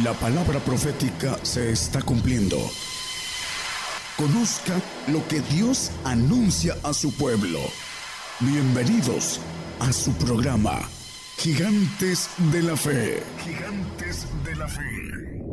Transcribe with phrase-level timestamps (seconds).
[0.00, 2.56] La palabra profética se está cumpliendo.
[4.16, 7.58] Conozca lo que Dios anuncia a su pueblo.
[8.40, 9.38] Bienvenidos
[9.80, 10.80] a su programa,
[11.36, 13.22] Gigantes de la Fe.
[13.44, 15.44] Gigantes de la Fe.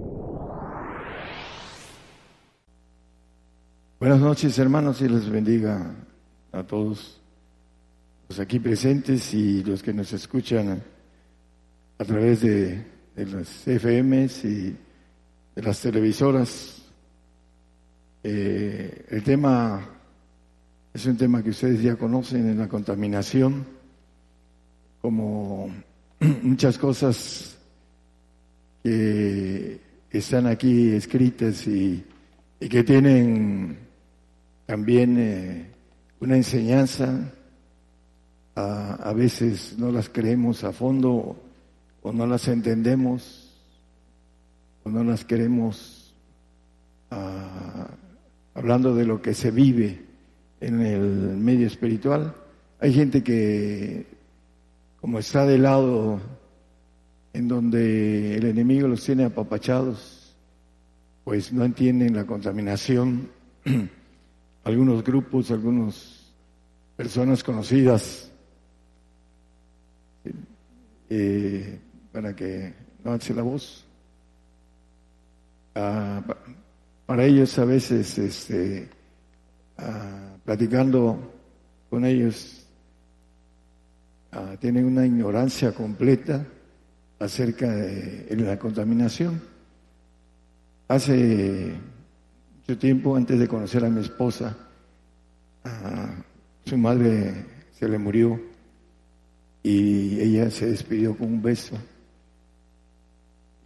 [3.99, 5.93] Buenas noches hermanos y les bendiga
[6.53, 7.19] a todos
[8.29, 10.81] los aquí presentes y los que nos escuchan
[11.97, 14.75] a través de de las FMs y
[15.55, 16.81] de las televisoras.
[18.23, 19.89] Eh, el tema
[20.93, 23.65] es un tema que ustedes ya conocen en la contaminación,
[25.01, 25.69] como
[26.43, 27.57] muchas cosas
[28.81, 32.05] que están aquí escritas y,
[32.57, 33.79] que tienen
[34.65, 35.65] también eh,
[36.21, 37.33] una enseñanza,
[38.55, 41.48] a, a veces no las creemos a fondo
[42.09, 43.53] o no las entendemos
[44.83, 46.15] o no las queremos
[47.11, 47.87] ah,
[48.55, 50.05] hablando de lo que se vive
[50.59, 52.33] en el medio espiritual.
[52.79, 54.07] Hay gente que,
[54.99, 56.19] como está de lado
[57.33, 60.35] en donde el enemigo los tiene apapachados,
[61.23, 63.29] pues no entienden la contaminación.
[64.63, 66.33] algunos grupos, algunas
[66.97, 68.31] personas conocidas
[71.11, 71.79] eh,
[72.11, 72.73] para que
[73.03, 73.85] no alce la voz.
[75.75, 76.21] Ah,
[77.05, 78.89] para ellos a veces, este,
[79.77, 81.33] ah, platicando
[81.89, 82.65] con ellos,
[84.31, 86.45] ah, tienen una ignorancia completa
[87.19, 89.41] acerca de, la contaminación.
[90.87, 91.73] Hace
[92.57, 94.57] mucho tiempo, antes de conocer a mi esposa,
[96.65, 98.39] su madre se le murió
[99.61, 101.77] y ella se despidió con un beso.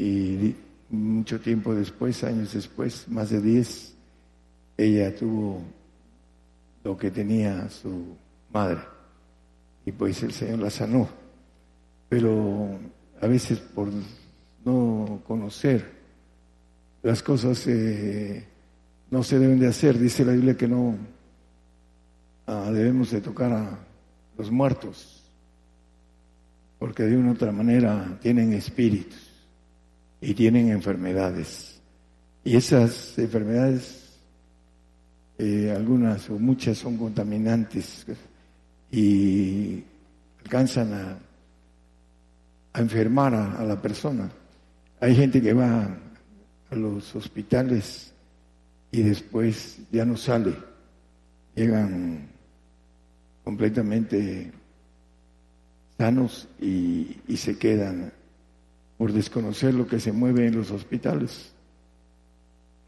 [0.03, 0.53] Y
[0.89, 3.95] mucho tiempo después, años después, más de diez,
[4.75, 5.61] ella tuvo
[6.83, 8.17] lo que tenía su
[8.52, 8.81] madre.
[9.86, 11.08] Y pues el Señor la sanó.
[12.09, 12.77] Pero
[13.21, 13.87] a veces por
[14.65, 15.89] no conocer
[17.02, 18.45] las cosas eh,
[19.09, 19.97] no se deben de hacer.
[19.97, 20.97] Dice la Biblia que no
[22.47, 23.80] ah, debemos de tocar a
[24.37, 25.23] los muertos,
[26.77, 29.33] porque de una u otra manera tienen espíritus
[30.23, 31.82] y tienen enfermedades.
[32.45, 34.20] Y esas enfermedades,
[35.38, 38.06] eh, algunas o muchas son contaminantes
[38.89, 39.84] y
[40.42, 41.17] alcanzan a,
[42.72, 44.30] a enfermar a, la persona.
[45.02, 45.98] Hay gente que va
[46.70, 48.14] a los hospitales
[48.92, 50.54] y después ya no sale,
[51.54, 52.30] llegan
[53.44, 54.52] completamente
[55.98, 58.11] sanos y, y se quedan
[59.03, 61.52] por desconocer lo que se mueve en los hospitales.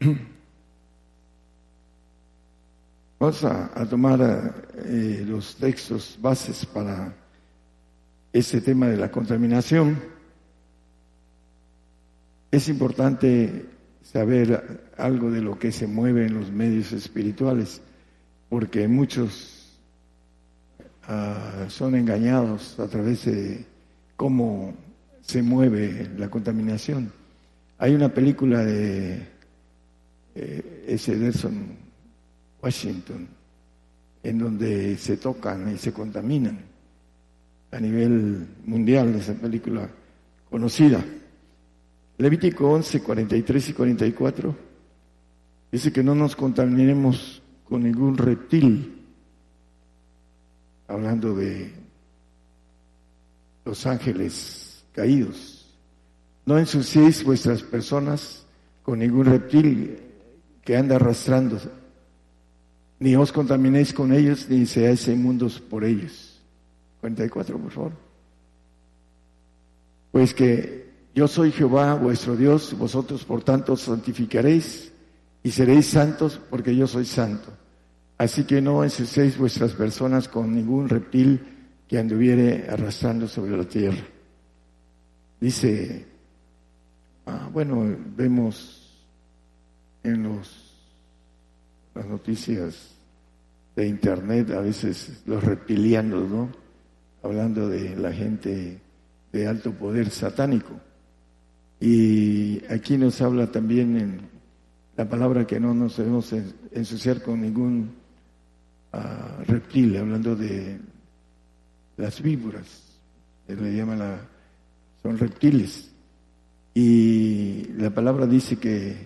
[3.20, 7.14] Vamos a, tomar eh, los textos bases para
[8.32, 10.02] este tema de la contaminación.
[12.50, 13.66] Es importante
[14.02, 17.82] saber algo de lo que se mueve en los medios espirituales,
[18.48, 19.78] porque muchos
[21.08, 23.66] ah, son engañados a través de
[24.16, 24.85] cómo
[25.26, 27.10] se mueve la contaminación.
[27.78, 29.26] Hay una película de
[30.36, 30.98] eh,
[32.62, 33.28] Washington,
[34.22, 36.58] en donde se tocan y se contaminan
[37.72, 39.88] a nivel mundial, esa película
[40.48, 41.04] conocida.
[42.18, 44.56] Levítico 11, 43 y 44
[45.72, 49.02] dice que no nos contaminemos con ningún reptil,
[50.86, 51.72] hablando de
[53.64, 54.65] los ángeles
[54.96, 55.66] caídos.
[56.46, 58.46] No ensuciéis vuestras personas
[58.82, 59.98] con ningún reptil
[60.64, 61.60] que anda arrastrando,
[62.98, 66.40] ni os contaminéis con ellos, ni seáis inmundos por ellos.
[67.00, 67.92] 44, por favor.
[70.10, 74.92] Pues que yo soy Jehová, vuestro Dios, vosotros por tanto santificaréis
[75.42, 77.52] y seréis santos porque yo soy santo.
[78.16, 81.40] Así que no ensuciéis vuestras personas con ningún reptil
[81.86, 84.15] que anduviere arrastrando sobre la tierra.
[85.40, 86.06] Dice,
[87.26, 87.84] ah, bueno,
[88.16, 89.04] vemos
[90.02, 90.72] en los,
[91.94, 92.94] las noticias
[93.74, 96.48] de internet a veces los reptilianos, ¿no?
[97.22, 98.80] Hablando de la gente
[99.32, 100.72] de alto poder satánico.
[101.78, 104.20] Y aquí nos habla también en
[104.96, 106.32] la palabra que no nos debemos
[106.72, 107.90] ensuciar con ningún
[108.94, 110.80] uh, reptil, hablando de
[111.98, 112.98] las víboras,
[113.46, 114.35] le llama la
[115.06, 115.88] son reptiles.
[116.74, 118.96] Y la palabra dice que,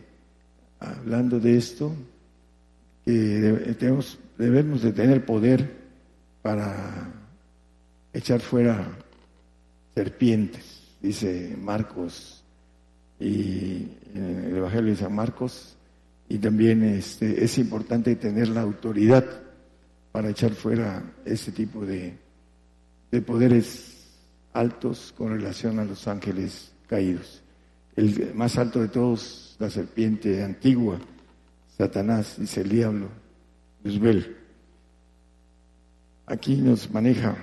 [0.81, 1.93] hablando de esto,
[3.05, 3.13] que
[4.39, 5.71] debemos, de tener poder
[6.41, 7.13] para
[8.15, 8.89] echar fuera
[9.95, 12.43] serpientes, dice Marcos,
[13.21, 15.77] y en el Evangelio de San Marcos,
[16.31, 19.25] y también este, es importante tener la autoridad
[20.13, 22.15] para echar fuera ese tipo de,
[23.11, 24.00] de poderes
[24.53, 27.43] altos con relación a los ángeles caídos.
[27.97, 30.99] El más alto de todos, la serpiente antigua,
[31.77, 33.09] Satanás, dice el diablo,
[33.85, 34.37] Luzbel.
[36.27, 37.37] Aquí nos maneja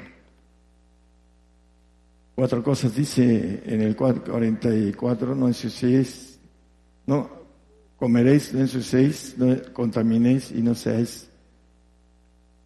[2.35, 6.39] cuatro cosas, dice en el 44, no ensuciéis,
[7.05, 7.29] no
[7.97, 11.29] comeréis, no ensuciéis, no contaminéis y no seáis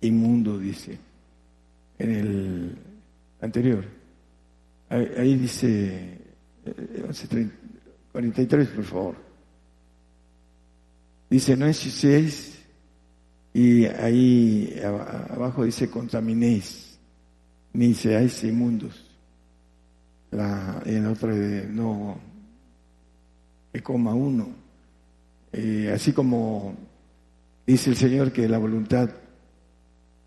[0.01, 0.97] inmundo, dice
[1.97, 2.77] en el
[3.39, 4.00] anterior.
[4.91, 6.19] Ahí, dice
[8.11, 9.15] 43, eh, por favor.
[11.29, 12.59] Dice, no ensuciéis
[13.53, 16.99] y ahí abajo dice contaminéis,
[17.71, 19.09] ni seáis inmundos.
[20.31, 22.17] La, en otra de no
[23.81, 24.49] coma uno.
[25.53, 26.75] Eh, así como
[27.65, 29.09] dice el Señor que la voluntad,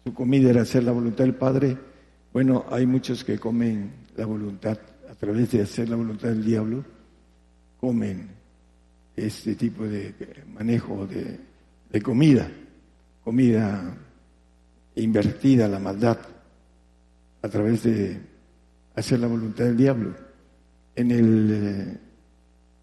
[0.05, 1.76] su comida era hacer la voluntad del Padre,
[2.32, 4.78] bueno, hay muchos que comen la voluntad,
[5.11, 6.84] a través de hacer la voluntad del diablo,
[7.78, 8.28] comen
[9.16, 10.14] este tipo de
[10.52, 11.40] manejo de,
[12.02, 12.50] comida
[13.22, 13.96] comida
[14.96, 16.19] invertida, la maldad,
[17.40, 18.20] a través de
[18.94, 20.14] hacer la voluntad del diablo.
[20.94, 21.99] En el eh,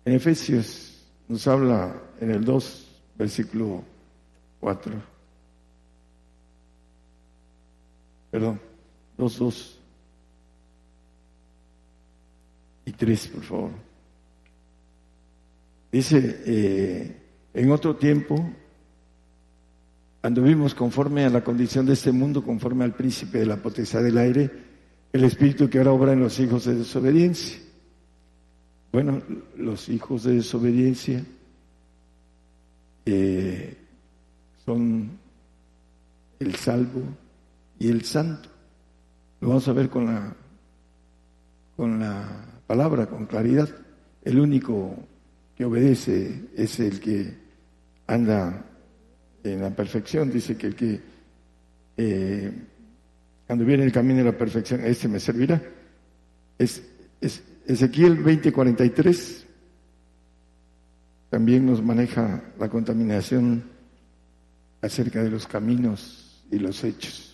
[0.04, 3.83] en Efesios nos habla en el 2, versículo
[4.60, 4.94] 4.
[8.31, 8.60] Perdón,
[9.18, 9.81] 2, 2
[12.86, 13.72] y 3, por favor.
[15.92, 17.18] Dice, eh,
[17.54, 18.45] en otro tiempo
[20.24, 24.19] Anduvimos conforme a la condición de este mundo, conforme al príncipe de la potestad del
[24.19, 24.51] aire,
[25.12, 27.57] el espíritu que ahora obra en los hijos de desobediencia.
[28.92, 29.22] Bueno,
[29.57, 31.24] los hijos de desobediencia
[33.06, 33.78] eh,
[34.63, 35.10] son
[36.39, 37.01] el salvo
[37.80, 38.50] y el santo.
[39.39, 40.36] Lo vamos a ver con la,
[41.75, 43.68] con la palabra, con claridad.
[44.23, 44.95] El único
[45.57, 47.33] que obedece es el que
[48.07, 48.63] anda
[49.44, 50.31] en la perfección.
[50.31, 51.01] Dice que el que
[51.97, 52.50] eh,
[53.45, 55.62] cuando viene el camino de la perfección, este me servirá.
[56.57, 56.81] Es,
[57.19, 59.44] es Ezequiel 20:43
[61.29, 63.63] también nos maneja la contaminación
[64.81, 67.31] acerca de los caminos y los hechos.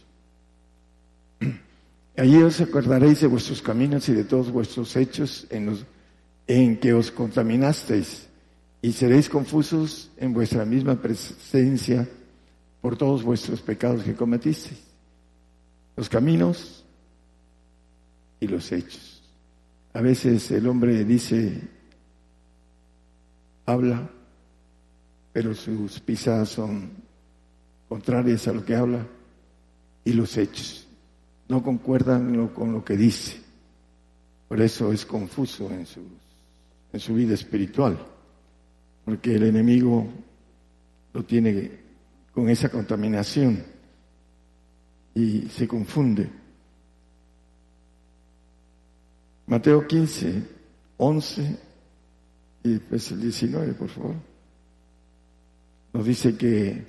[2.17, 5.85] Allí os acordaréis de vuestros caminos y de todos vuestros hechos en, los,
[6.47, 8.25] en que os contaminasteis
[8.81, 12.09] y seréis confusos en vuestra misma presencia
[12.81, 14.81] por todos vuestros pecados que cometisteis.
[15.95, 16.83] Los caminos
[18.39, 19.21] y los hechos.
[19.93, 21.61] A veces el hombre dice,
[23.67, 24.09] habla,
[25.33, 26.89] pero sus pisadas son
[27.87, 29.05] contrarias a lo que habla
[30.03, 30.86] y los hechos
[31.47, 33.41] no concuerdan con lo que dice.
[34.47, 36.01] Por eso es confuso en su,
[36.93, 37.97] en su vida espiritual
[39.07, 40.05] porque el enemigo
[41.13, 41.71] lo tiene
[42.33, 43.63] con esa contaminación
[45.15, 46.29] y se confunde.
[49.45, 50.43] Mateo 15,
[50.97, 51.57] 11
[52.65, 54.15] y después el 19, por favor.
[55.93, 56.83] Nos dice que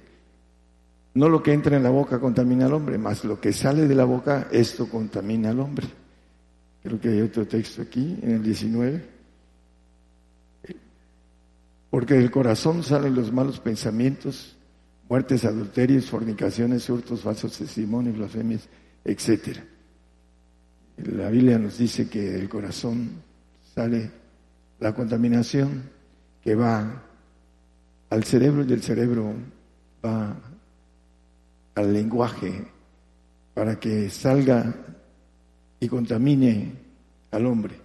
[1.14, 3.94] no lo que entra en la boca contamina al hombre, más lo que sale de
[3.94, 5.86] la boca, esto contamina al hombre.
[6.82, 9.04] Creo que hay otro texto aquí, en el 19.
[11.90, 14.56] Porque del corazón salen los malos pensamientos,
[15.08, 18.68] muertes, adulterios, fornicaciones, hurtos, falsos testimonios, blasfemias,
[19.04, 19.58] etc.
[20.98, 23.22] La Biblia nos dice que del corazón
[23.74, 24.10] sale
[24.80, 25.82] la contaminación
[26.42, 27.02] que va
[28.10, 29.32] al cerebro y del cerebro
[30.04, 30.36] va
[31.78, 32.66] al lenguaje
[33.54, 34.74] para que salga
[35.80, 36.72] y contamine
[37.30, 37.76] al hombre.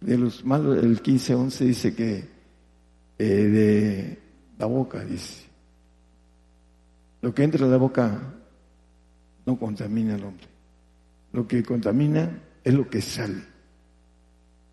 [0.00, 2.28] De los malos, el 15-11 dice que
[3.18, 4.18] eh, de
[4.58, 5.44] la boca, dice.
[7.22, 8.34] Lo que entra en la boca
[9.46, 10.46] no contamina al hombre.
[11.32, 13.42] Lo que contamina es lo que sale.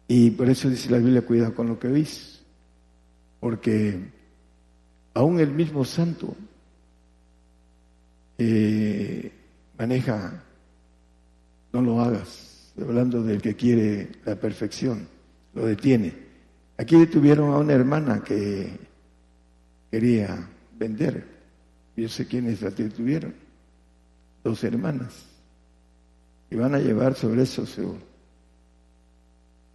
[0.08, 2.43] Y por eso dice la Biblia, cuidado con lo que oís.
[3.39, 4.12] Porque
[5.13, 6.36] aún el mismo santo
[8.43, 9.31] eh,
[9.77, 10.43] maneja,
[11.74, 15.07] no lo hagas, hablando del que quiere la perfección,
[15.53, 16.31] lo detiene
[16.81, 18.67] Aquí detuvieron a una hermana que
[19.91, 21.27] quería vender.
[21.95, 23.36] Yo sé quiénes la detuvieron.
[24.43, 25.27] Dos hermanas.
[26.50, 27.95] Y van a llevar sobre eso su,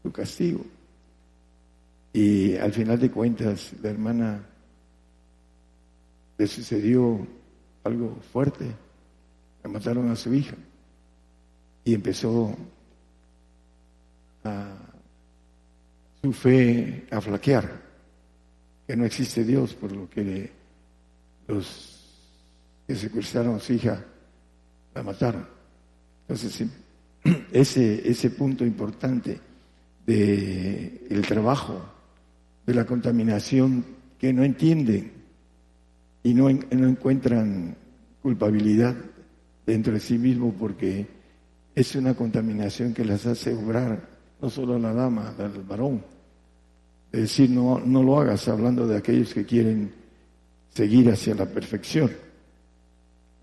[0.02, 0.66] su castigo.
[2.12, 4.44] Y al final de cuentas, la hermana
[6.38, 7.24] le sucedió
[7.86, 8.64] algo fuerte.
[9.62, 10.56] Le mataron a su hija.
[11.84, 12.54] Y empezó
[14.44, 14.74] a
[16.22, 17.80] su fe a flaquear,
[18.86, 20.50] que no existe Dios, por lo que
[21.46, 21.92] los
[22.86, 24.04] que secuestraron a su hija
[24.94, 25.46] la mataron.
[26.22, 26.68] Entonces,
[27.52, 29.40] ese, ese punto importante
[30.04, 31.84] de el trabajo,
[32.64, 33.84] de la contaminación,
[34.18, 35.12] que no entienden
[36.26, 37.76] y no, no encuentran
[38.20, 38.96] culpabilidad
[39.64, 41.06] dentro de sí mismo porque
[41.72, 44.08] es una contaminación que las hace obrar
[44.42, 46.02] no solo a la dama, al varón.
[47.12, 49.92] Es decir, no, no lo hagas hablando de aquellos que quieren
[50.70, 52.10] seguir hacia la perfección.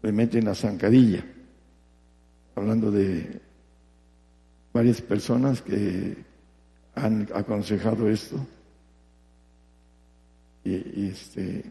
[0.01, 1.23] Le meten la zancadilla,
[2.53, 3.39] hablando de
[4.73, 6.17] varias personas que
[6.95, 8.45] han aconsejado esto
[10.65, 11.63] y, este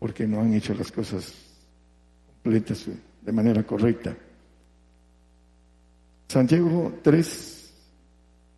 [0.00, 1.32] porque no han hecho las cosas
[2.42, 2.86] completas
[3.20, 4.16] de manera correcta.
[6.26, 7.72] Santiago 3,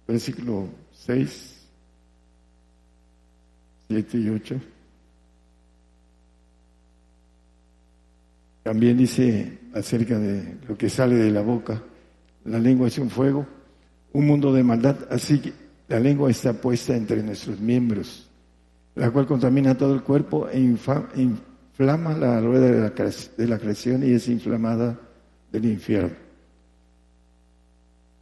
[0.07, 1.67] versículo 6,
[3.89, 4.61] 7 y 8.
[8.63, 11.83] También dice acerca de lo que sale de la boca,
[12.45, 13.45] la lengua es un fuego,
[14.13, 15.53] un mundo de maldad, así que
[15.89, 18.31] la lengua está puesta entre nuestros miembros,
[18.95, 24.29] la cual contamina todo el cuerpo e inflama la rueda de la, creación y es
[24.29, 24.99] inflamada
[25.51, 26.17] del infierno.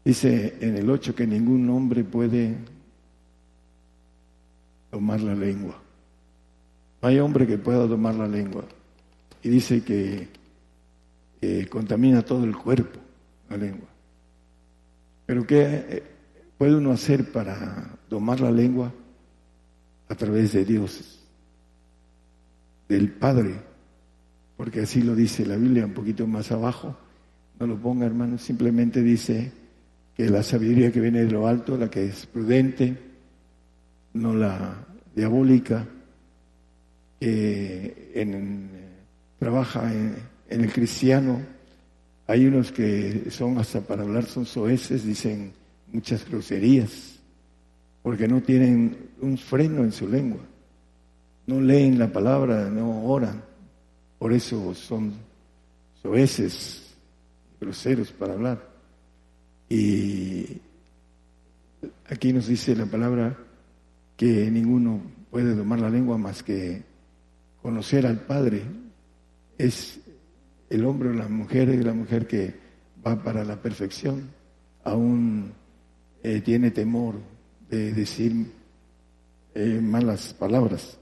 [0.04, 2.56] Dice en el 8 que ningún hombre puede
[4.90, 5.80] tomar la lengua.
[7.02, 8.64] No hay hombre que pueda tomar la lengua.
[9.42, 10.28] Y dice que
[11.68, 12.98] contamina todo el cuerpo,
[13.48, 13.88] la lengua.
[15.30, 16.02] Pero ¿qué eh,
[16.58, 18.92] puede uno hacer para tomar la lengua?
[20.10, 21.20] A través de Dios,
[22.86, 23.54] del Padre,
[24.58, 26.94] porque así lo dice la Biblia un poquito más abajo.
[27.58, 29.52] No lo ponga, hermano, simplemente dice
[30.14, 32.98] que la sabiduría que viene de lo alto, la que es prudente,
[34.12, 35.86] no la diabólica,
[37.18, 38.68] que en,
[39.38, 40.16] trabaja en,
[40.50, 41.40] en el cristiano
[42.26, 45.52] hay unos que son hasta para hablar son soeces, dicen
[45.92, 47.09] muchas groserías,
[48.02, 50.40] porque no tienen un freno en su lengua,
[51.46, 53.42] no leen la palabra, no oran,
[54.18, 55.14] por eso son
[56.02, 56.94] soeces,
[57.60, 58.68] groseros para hablar.
[59.68, 60.60] Y
[62.08, 63.36] aquí nos dice la palabra
[64.16, 66.82] que ninguno puede domar la lengua más que
[67.62, 68.62] conocer al Padre.
[69.56, 70.00] Es
[70.70, 72.54] el hombre o la mujer es la mujer que
[73.06, 74.30] va para la perfección,
[74.84, 75.52] aún
[76.22, 77.16] eh, tiene temor
[77.70, 78.46] de decir
[79.54, 80.98] eh, malas palabras.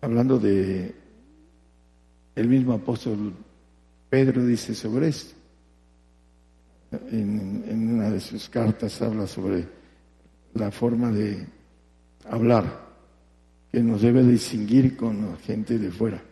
[0.00, 0.94] Hablando de
[2.34, 3.34] el mismo apóstol
[4.08, 5.34] Pedro dice sobre esto.
[7.10, 9.68] En, en una de sus cartas habla sobre
[10.54, 11.46] la forma de
[12.30, 12.86] hablar
[13.70, 16.22] que nos debe distinguir con la gente de fuera.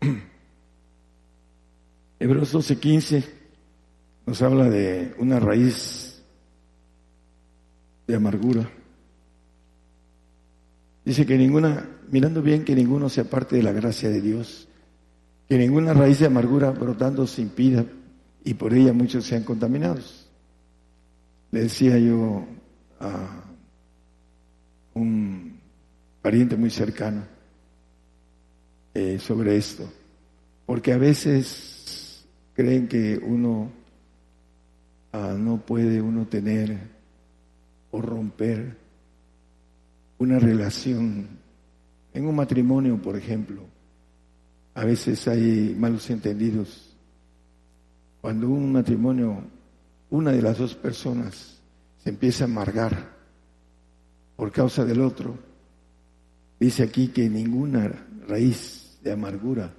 [2.18, 3.24] Hebreos 12:15
[4.26, 6.15] nos habla de una raíz
[8.06, 8.68] de amargura.
[11.04, 14.68] Dice que ninguna, mirando bien, que ninguno sea parte de la gracia de Dios,
[15.48, 17.84] que ninguna raíz de amargura brotando se impida
[18.44, 20.28] y por ella muchos sean contaminados.
[21.52, 22.44] Le decía yo
[22.98, 23.44] a
[24.94, 25.60] un
[26.22, 27.22] pariente muy cercano
[28.94, 29.88] eh, sobre esto,
[30.64, 33.70] porque a veces creen que uno
[35.12, 36.95] ah, no puede uno tener
[37.96, 38.76] o romper
[40.18, 41.26] una relación
[42.12, 43.62] en un matrimonio, por ejemplo.
[44.74, 46.94] A veces hay malos entendidos.
[48.20, 49.42] Cuando un matrimonio,
[50.10, 51.58] una de las dos personas
[52.02, 53.16] se empieza a amargar
[54.36, 55.38] por causa del otro,
[56.60, 59.72] dice aquí que ninguna raíz de amargura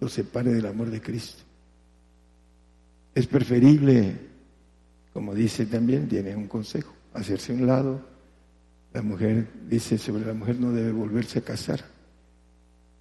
[0.00, 1.42] lo separe del amor de Cristo.
[3.14, 4.16] Es preferible,
[5.14, 8.00] como dice también, tiene un consejo, hacerse un lado.
[8.92, 11.84] La mujer dice sobre la mujer no debe volverse a casar,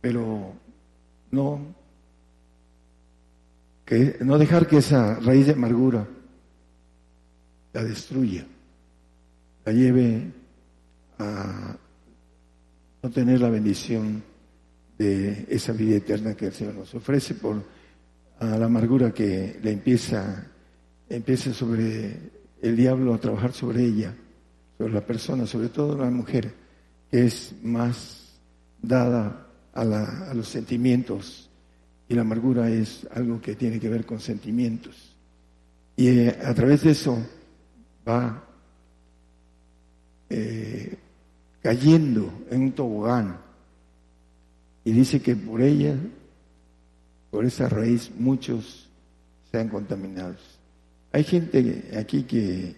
[0.02, 0.54] pero
[1.32, 1.76] no,
[3.86, 6.08] que, no dejar que esa raíz de amargura
[7.74, 8.46] la destruya,
[9.66, 10.32] la lleve
[11.20, 11.78] a
[13.02, 14.24] no tener la bendición
[14.98, 17.64] de esa vida eterna que el Señor nos ofrece por
[18.40, 20.46] la amargura que le empieza,
[21.10, 24.16] empieza sobre el diablo a trabajar sobre ella,
[24.78, 26.54] sobre la persona, sobre todo la mujer,
[27.10, 28.40] que es más
[28.82, 31.48] dada a, a los sentimientos
[32.10, 35.16] y la amargura es algo que tiene que ver con sentimientos.
[35.96, 37.18] Y eh, a través de eso
[38.08, 38.44] va
[40.30, 40.98] eh,
[41.62, 43.38] cayendo en un tobogán.
[44.86, 45.96] Y dice que por ella,
[47.30, 48.90] por esa raíz, muchos
[49.52, 50.57] sean contaminados.
[51.18, 52.76] Hay gente aquí que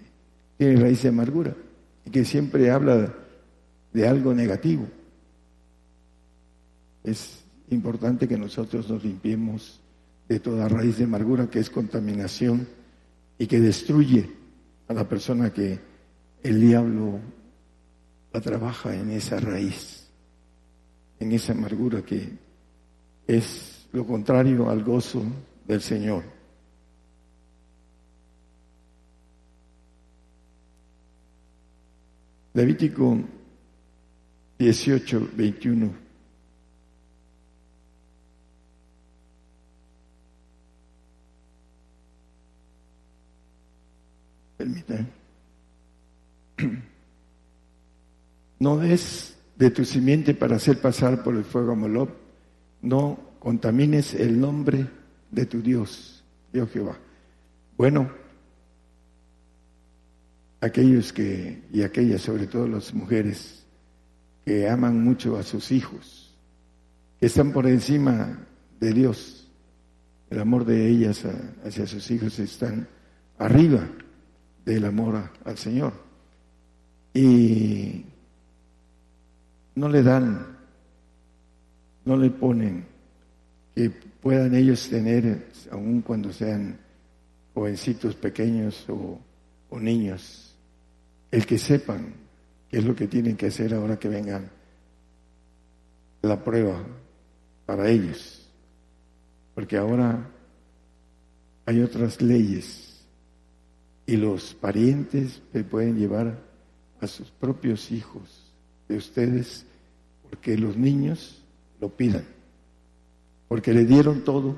[0.58, 1.54] tiene raíz de amargura
[2.06, 3.14] y que siempre habla
[3.92, 4.88] de algo negativo.
[7.04, 9.82] Es importante que nosotros nos limpiemos
[10.30, 12.66] de toda raíz de amargura que es contaminación
[13.38, 14.30] y que destruye
[14.88, 15.78] a la persona que
[16.42, 17.20] el diablo
[18.32, 20.08] la trabaja en esa raíz,
[21.20, 22.30] en esa amargura que
[23.28, 25.24] es lo contrario al gozo
[25.68, 26.39] del Señor.
[32.60, 33.18] Levítico
[34.58, 35.94] 18, 21.
[44.58, 45.08] Permítame.
[48.60, 52.10] No des de tu simiente para hacer pasar por el fuego a Molob.
[52.82, 54.86] No contamines el nombre
[55.32, 56.98] de tu Dios, Dios Jehová.
[57.78, 58.12] Bueno,
[60.62, 63.66] aquellos que, y aquellas, sobre todo las mujeres,
[64.46, 66.36] que aman mucho a sus hijos,
[67.20, 68.48] que están por encima
[68.80, 69.48] de Dios,
[70.30, 71.24] el amor de ellas
[71.66, 72.88] hacia sus hijos están
[73.38, 73.88] arriba
[74.66, 75.94] del amor al Señor.
[77.14, 78.06] Y
[79.76, 80.58] no le dan,
[82.06, 82.86] no le ponen
[83.74, 86.78] que puedan ellos tener, aun cuando sean
[87.54, 89.20] jovencitos pequeños o,
[89.70, 90.49] o niños,
[91.32, 92.14] el que sepan
[92.70, 94.50] qué es lo que tienen que hacer ahora que vengan
[96.22, 96.84] la prueba
[97.66, 98.48] para ellos.
[99.54, 100.30] Porque ahora
[101.66, 103.06] hay otras leyes
[104.06, 106.40] y los parientes le pueden llevar
[107.00, 108.52] a sus propios hijos
[108.88, 109.66] de ustedes
[110.30, 111.44] porque los niños
[111.80, 112.26] lo pidan,
[113.48, 114.58] porque le dieron todo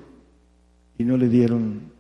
[0.97, 1.91] y no le dieron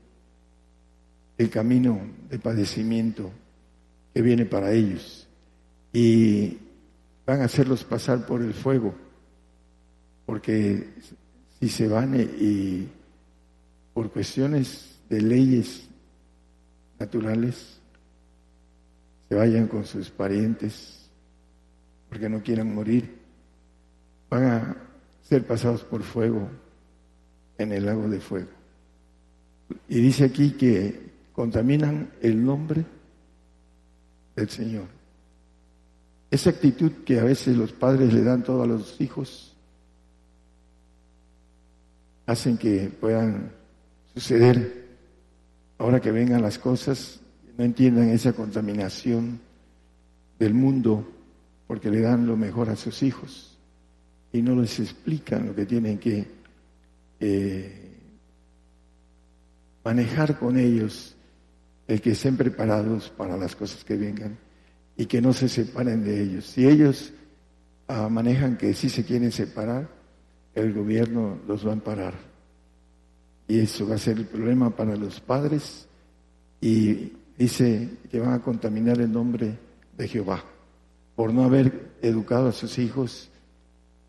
[1.37, 3.31] el camino de padecimiento
[4.13, 5.27] que viene para ellos
[5.93, 6.57] y
[7.25, 8.93] van a hacerlos pasar por el fuego,
[10.25, 10.89] porque
[11.59, 12.87] si se van y
[13.93, 15.87] por cuestiones de leyes
[16.99, 17.79] naturales
[19.27, 21.09] se vayan con sus parientes
[22.09, 23.17] porque no quieran morir,
[24.29, 24.77] van a
[25.23, 26.49] ser pasados por fuego
[27.57, 28.49] en el lago de fuego.
[29.87, 32.83] Y dice aquí que contaminan el nombre
[34.35, 34.85] del Señor.
[36.29, 39.53] Esa actitud que a veces los padres le dan todos a los hijos
[42.25, 43.51] hacen que puedan
[44.13, 44.87] suceder
[45.77, 47.19] ahora que vengan las cosas,
[47.57, 49.39] no entiendan esa contaminación
[50.39, 51.07] del mundo
[51.67, 53.57] porque le dan lo mejor a sus hijos
[54.31, 56.27] y no les explican lo que tienen que
[57.19, 57.91] eh,
[59.83, 61.15] manejar con ellos,
[61.91, 64.37] el que estén preparados para las cosas que vengan
[64.95, 66.45] y que no se separen de ellos.
[66.45, 67.11] Si ellos
[67.89, 69.89] ah, manejan que sí se quieren separar,
[70.55, 72.13] el gobierno los va a amparar.
[73.45, 75.85] Y eso va a ser el problema para los padres.
[76.61, 79.57] Y dice que van a contaminar el nombre
[79.97, 80.45] de Jehová
[81.17, 83.29] por no haber educado a sus hijos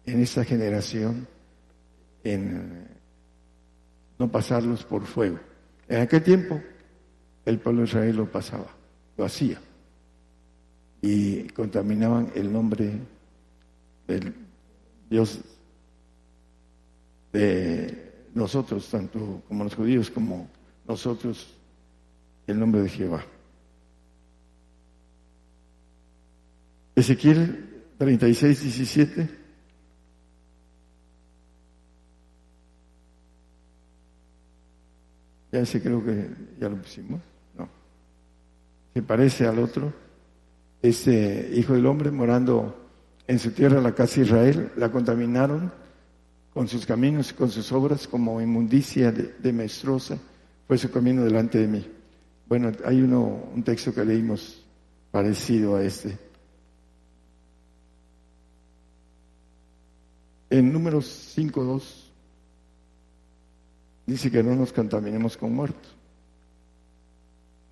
[0.06, 1.26] en esta generación,
[2.22, 2.86] en
[4.20, 5.40] no pasarlos por fuego.
[5.88, 6.60] En aquel tiempo
[7.44, 8.68] el pueblo de Israel lo pasaba,
[9.16, 9.60] lo hacía.
[11.00, 12.92] Y contaminaban el nombre
[14.06, 14.34] del
[15.10, 15.40] Dios
[17.32, 20.48] de nosotros, tanto como los judíos como
[20.86, 21.48] nosotros,
[22.46, 23.24] el nombre de Jehová.
[26.94, 29.28] Ezequiel 36, 17.
[35.52, 36.28] Ya ese creo que
[36.58, 37.31] ya lo pusimos
[38.92, 39.92] se parece al otro,
[40.82, 42.76] este hijo del hombre morando
[43.26, 45.72] en su tierra, la casa de Israel, la contaminaron
[46.52, 50.18] con sus caminos, y con sus obras, como inmundicia de, de maestrosa,
[50.66, 51.86] fue su camino delante de mí.
[52.46, 54.62] Bueno, hay uno, un texto que leímos
[55.10, 56.18] parecido a este.
[60.50, 61.82] En números 5.2
[64.06, 65.96] dice que no nos contaminemos con muertos.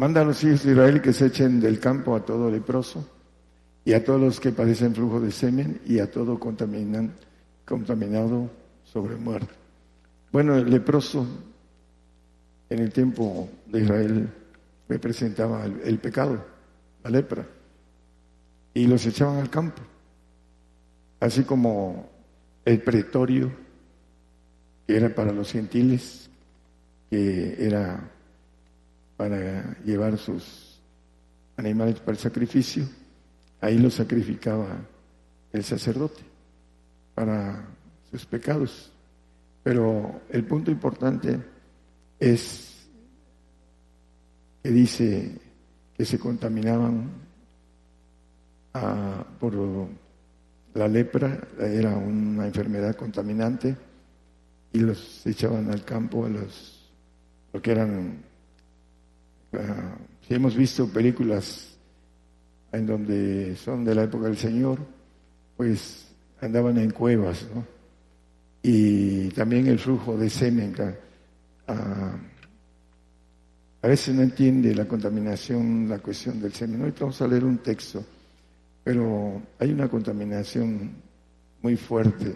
[0.00, 3.06] Manda a los hijos de Israel que se echen del campo a todo leproso
[3.84, 7.10] y a todos los que padecen flujo de semen y a todo contaminado
[8.82, 9.52] sobre muerto.
[10.32, 11.26] Bueno, el leproso
[12.70, 14.30] en el tiempo de Israel
[14.88, 16.46] representaba el, pecado,
[17.04, 17.46] la lepra,
[18.72, 19.82] y los echaban al campo,
[21.20, 22.08] así como
[22.64, 23.52] el pretorio,
[24.86, 26.30] que era para los gentiles,
[27.10, 28.12] que era
[29.20, 30.80] para llevar sus
[31.58, 32.88] animales para el sacrificio,
[33.60, 34.78] ahí los sacrificaba
[35.52, 36.22] el sacerdote
[37.14, 37.62] para
[38.10, 38.90] sus pecados.
[39.62, 41.38] Pero el punto importante
[42.18, 42.88] es
[44.62, 45.32] que dice
[45.98, 47.10] que se contaminaban
[48.72, 49.52] ah, por
[50.72, 53.76] la lepra, era una enfermedad contaminante,
[54.72, 56.90] y los echaban al campo, a los,
[57.52, 58.29] porque eran,
[59.54, 61.76] ah, si hemos visto películas
[62.72, 64.78] en donde son de la época del Señor,
[65.56, 66.08] pues
[66.40, 67.64] andaban en cuevas, ¿no?
[68.62, 70.74] Y también el flujo de semen
[73.82, 76.82] a veces no entiende la contaminación, la cuestión del semen.
[76.82, 78.04] Hoy vamos a leer un texto,
[78.84, 80.90] pero hay una contaminación
[81.62, 82.34] muy fuerte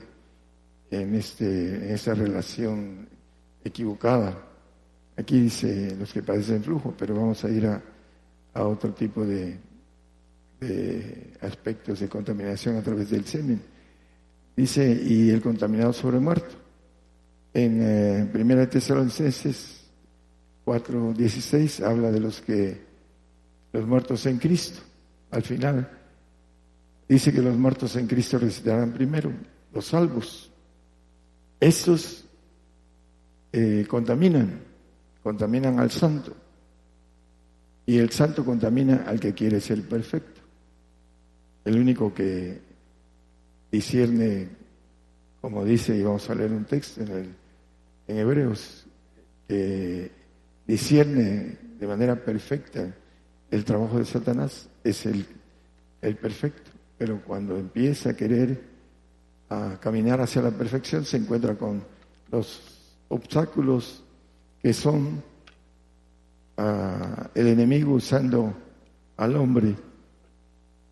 [0.91, 3.07] en, este, en esta relación
[3.63, 4.35] equivocada.
[5.17, 7.83] Aquí dice los que padecen flujo, pero vamos a ir a,
[8.55, 9.59] otro tipo de,
[11.41, 13.61] aspectos de contaminación a través del semen.
[14.57, 16.55] Dice, y el contaminado sobre muerto.
[17.53, 19.85] En eh, Primera Tesalonicenses
[20.65, 22.81] 4.16 habla de los que,
[23.73, 24.81] los muertos en Cristo.
[25.31, 25.91] Al final
[27.09, 29.33] dice que los muertos en Cristo resucitarán primero,
[29.73, 30.51] los salvos.
[31.61, 32.25] Esos
[33.53, 34.61] eh, contaminan,
[35.25, 36.35] contaminan al santo.
[37.87, 40.43] Y el santo contamina al que quiere ser perfecto.
[41.65, 42.61] El único que
[43.73, 44.49] discierne,
[45.41, 47.35] como dice, y vamos a leer un texto en
[48.07, 48.87] Hebreos,
[49.49, 50.11] que
[50.67, 52.95] discierne de manera perfecta
[53.51, 55.25] el trabajo de Satanás, es el,
[56.03, 56.71] el perfecto.
[56.99, 58.63] Pero cuando empieza a querer
[59.49, 61.83] a caminar hacia la perfección, se encuentra con
[62.31, 62.63] los
[63.09, 64.04] obstáculos
[64.65, 65.23] que son
[66.57, 68.55] ah, el enemigo usando
[69.19, 69.75] al hombre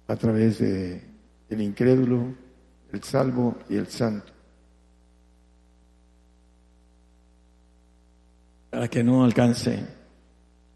[0.09, 1.03] a través de
[1.49, 2.35] el incrédulo,
[2.93, 4.31] el salvo y el santo.
[8.69, 9.87] para que no alcance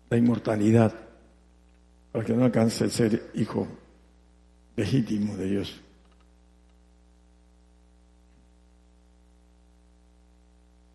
[0.08, 0.94] la inmortalidad,
[2.12, 3.66] para que no alcance el ser hijo
[4.74, 5.82] legítimo de Dios.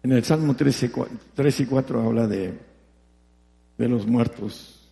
[0.03, 0.91] En el Salmo 13,
[1.35, 2.53] 3 y 4 habla de,
[3.77, 4.89] de los muertos,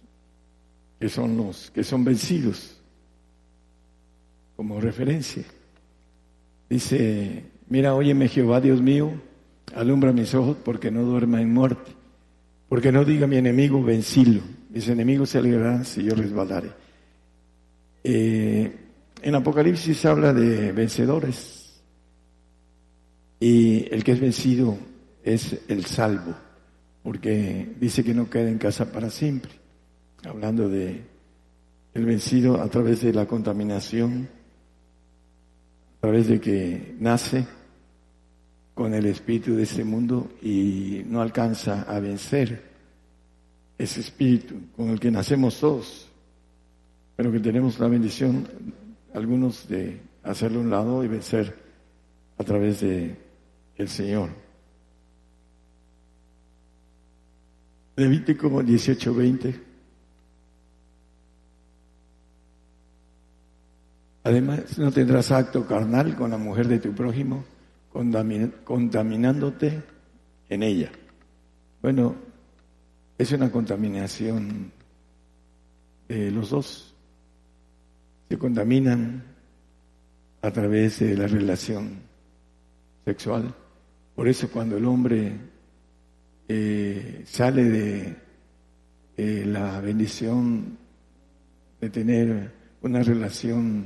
[0.99, 2.79] que son los que son vencidos,
[4.55, 5.43] como referencia.
[6.69, 9.11] Dice, mira, óyeme Jehová, Dios mío,
[9.73, 11.91] alumbra mis ojos porque no duerma en muerte.
[12.67, 14.41] Porque no diga mi enemigo, vencilo.
[14.69, 16.69] Mis enemigos se alegrarán si yo resbalare.
[18.03, 18.71] Eh,
[19.23, 21.81] en Apocalipsis habla de vencedores.
[23.39, 24.77] Y el que es vencido
[25.33, 26.33] es el salvo.
[27.03, 29.51] Porque dice que no queda en casa para siempre.
[30.25, 31.01] Hablando de
[31.93, 34.29] el vencido a través de la contaminación,
[35.97, 37.45] a través de que nace
[38.73, 42.69] con el espíritu de este mundo y no alcanza a vencer
[43.77, 46.07] ese espíritu con el que nacemos todos,
[47.15, 48.47] pero que tenemos la bendición,
[49.13, 51.55] algunos, de hacerlo a un lado y vencer
[52.37, 53.15] a través de
[53.77, 54.29] el Señor.
[57.99, 59.59] Levítico 18:20.
[64.23, 67.43] Además, no tendrás acto carnal con la mujer de tu prójimo
[67.91, 69.83] contaminándote
[70.47, 70.91] en ella.
[71.81, 72.15] Bueno,
[73.17, 74.71] es una contaminación
[76.07, 76.95] de los dos.
[78.29, 79.25] Se contaminan
[80.41, 82.01] a través de la relación
[83.03, 83.53] sexual.
[84.15, 85.58] Por eso cuando el hombre
[86.51, 88.15] eh, sale de
[89.17, 90.79] eh, la bendición
[91.79, 93.85] de tener una relación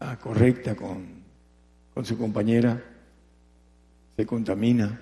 [0.00, 1.04] ah, correcta con,
[1.92, 2.82] con su compañera,
[4.16, 4.98] se contamina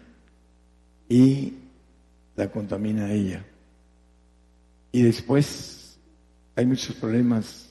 [1.09, 1.55] y
[2.35, 3.45] la contamina ella.
[4.91, 6.01] Y después
[6.57, 7.71] hay muchos problemas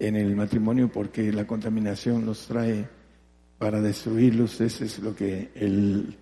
[0.00, 2.88] en el matrimonio porque la contaminación los trae
[3.58, 4.60] para destruirlos.
[4.60, 6.18] Eso es lo que el,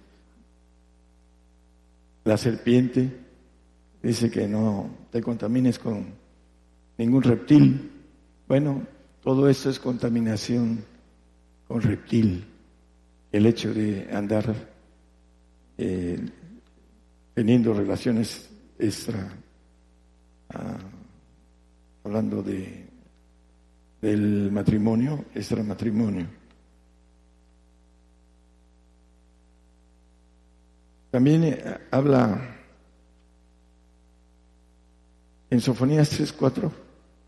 [2.24, 3.10] la serpiente
[4.02, 6.06] dice que no te contamines con
[6.98, 7.90] ningún reptil.
[8.46, 8.86] Bueno,
[9.22, 10.84] todo eso es contaminación
[11.66, 12.44] con reptil.
[13.30, 14.54] El hecho de andar
[15.78, 16.18] eh,
[17.34, 19.32] teniendo relaciones extra,
[20.50, 20.78] ah,
[22.04, 22.92] hablando de
[24.02, 25.62] del matrimonio, extra
[31.12, 32.40] También eh, habla
[35.50, 36.70] en Sofonías 3.4,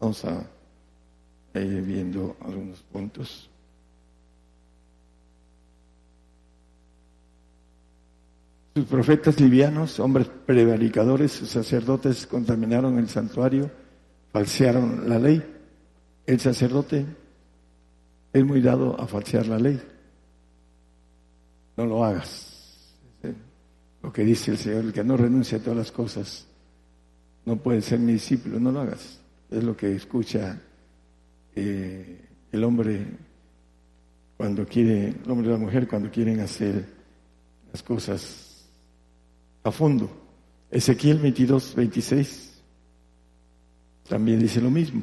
[0.01, 0.43] vamos a
[1.61, 3.51] ir viendo algunos puntos.
[8.75, 13.71] Sus profetas livianos, hombres prevaricadores, sus sacerdotes contaminaron el santuario,
[14.33, 15.45] falsearon la ley.
[16.25, 17.05] El sacerdote
[18.33, 19.79] es muy dado a falsear la ley.
[21.77, 22.54] No lo hagas.
[24.05, 26.47] Lo que dice el Señor, el que no renuncia a todas las cosas,
[27.47, 29.19] no puede ser mi discípulo, no lo hagas.
[29.51, 30.61] Es lo que escucha
[31.57, 32.21] eh,
[32.53, 33.07] el hombre
[34.37, 36.85] cuando quiere, el hombre y la mujer cuando quieren hacer
[37.73, 38.69] las cosas
[39.63, 40.11] a fondo.
[40.71, 42.63] Ezequiel 22, 26
[44.07, 45.03] también dice lo mismo.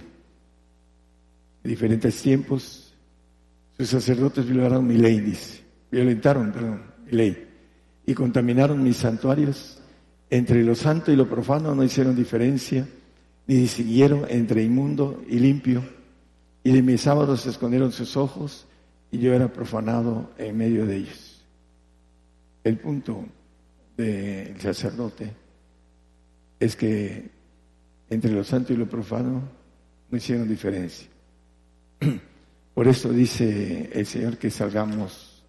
[1.63, 2.93] En diferentes tiempos,
[3.75, 5.63] sus sacerdotes violaron mi ley, dice.
[5.89, 7.50] Violentaron, perdón, mi ley.
[8.05, 9.79] Y contaminaron mis santuarios.
[10.29, 12.87] Entre lo santo y lo profano no hicieron diferencia,
[13.47, 15.83] ni distinguieron entre inmundo y limpio.
[16.63, 18.65] Y de mis sábados escondieron sus ojos,
[19.11, 21.43] y yo era profanado en medio de ellos.
[22.63, 23.25] El punto
[23.97, 25.33] del sacerdote
[26.59, 27.29] es que
[28.09, 29.41] entre lo santo y lo profano
[30.09, 31.07] no hicieron diferencia.
[32.73, 35.43] Por eso dice el Señor que salgamos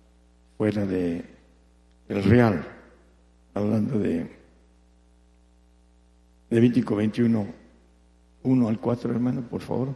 [0.57, 1.25] fuera de
[2.09, 2.65] el real,
[3.55, 4.37] hablando de
[6.51, 7.47] Levítico 21,
[8.43, 9.95] 1 al 4, hermano, por favor.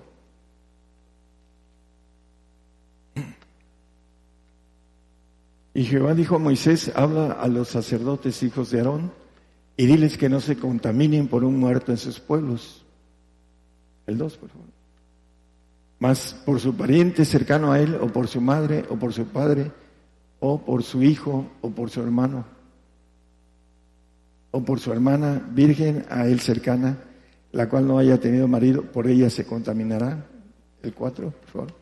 [5.74, 9.12] Y Jehová dijo a Moisés, habla a los sacerdotes hijos de Aarón
[9.76, 12.82] y diles que no se contaminen por un muerto en sus pueblos.
[14.06, 14.66] El 2, por favor.
[15.98, 19.70] Mas por su pariente cercano a él, o por su madre, o por su padre,
[20.40, 22.44] o por su hijo, o por su hermano,
[24.50, 26.98] o por su hermana virgen a él cercana,
[27.52, 30.26] la cual no haya tenido marido, por ella se contaminará.
[30.82, 31.74] El 4, por favor.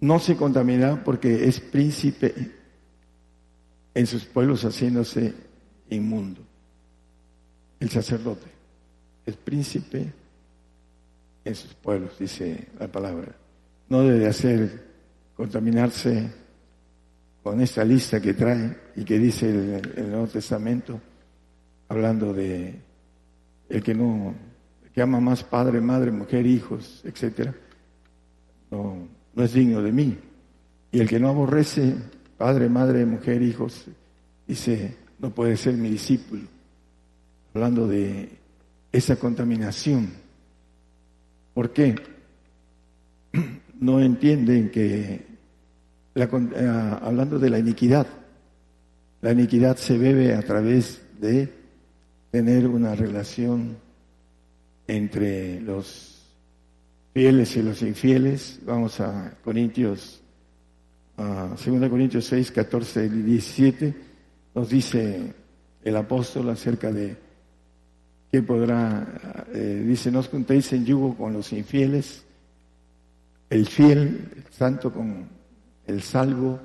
[0.00, 2.34] No se contaminará porque es príncipe
[3.94, 5.32] en sus pueblos haciéndose
[5.90, 6.40] inmundo.
[7.78, 8.46] El sacerdote
[9.26, 10.12] es príncipe
[11.44, 13.34] en sus pueblos, dice la palabra.
[13.88, 14.92] No debe hacer
[15.36, 16.30] contaminarse
[17.42, 21.00] con esta lista que trae y que dice el, Nuevo Testamento,
[21.88, 22.74] hablando de
[23.68, 24.34] el que no,
[24.94, 27.54] que ama más padre, madre, mujer, hijos, etcétera,
[28.70, 30.18] no, no es digno de mí.
[30.92, 31.94] Y el que no aborrece
[32.36, 33.86] padre, madre, mujer, hijos,
[34.46, 36.42] dice, no puede ser mi discípulo.
[37.54, 38.28] Hablando de
[38.92, 40.22] esa contaminación
[41.54, 41.94] ¿Por qué?
[43.82, 45.26] No entienden que,
[46.14, 48.06] eh, hablando de la iniquidad,
[49.20, 51.52] la iniquidad se bebe a través de
[52.30, 53.76] tener una relación
[54.86, 56.26] entre los
[57.14, 58.58] fieles y los infieles.
[58.64, 60.20] Vamos a Corintios,
[61.16, 63.94] a 2 Corintios 6, 14 y 17,
[64.54, 65.32] nos dice
[65.84, 67.16] el apóstol acerca de
[68.30, 72.24] que podrá, eh, dice, no os juntéis en yugo con los infieles,
[73.50, 75.28] el fiel, el santo con
[75.86, 76.60] el salvo,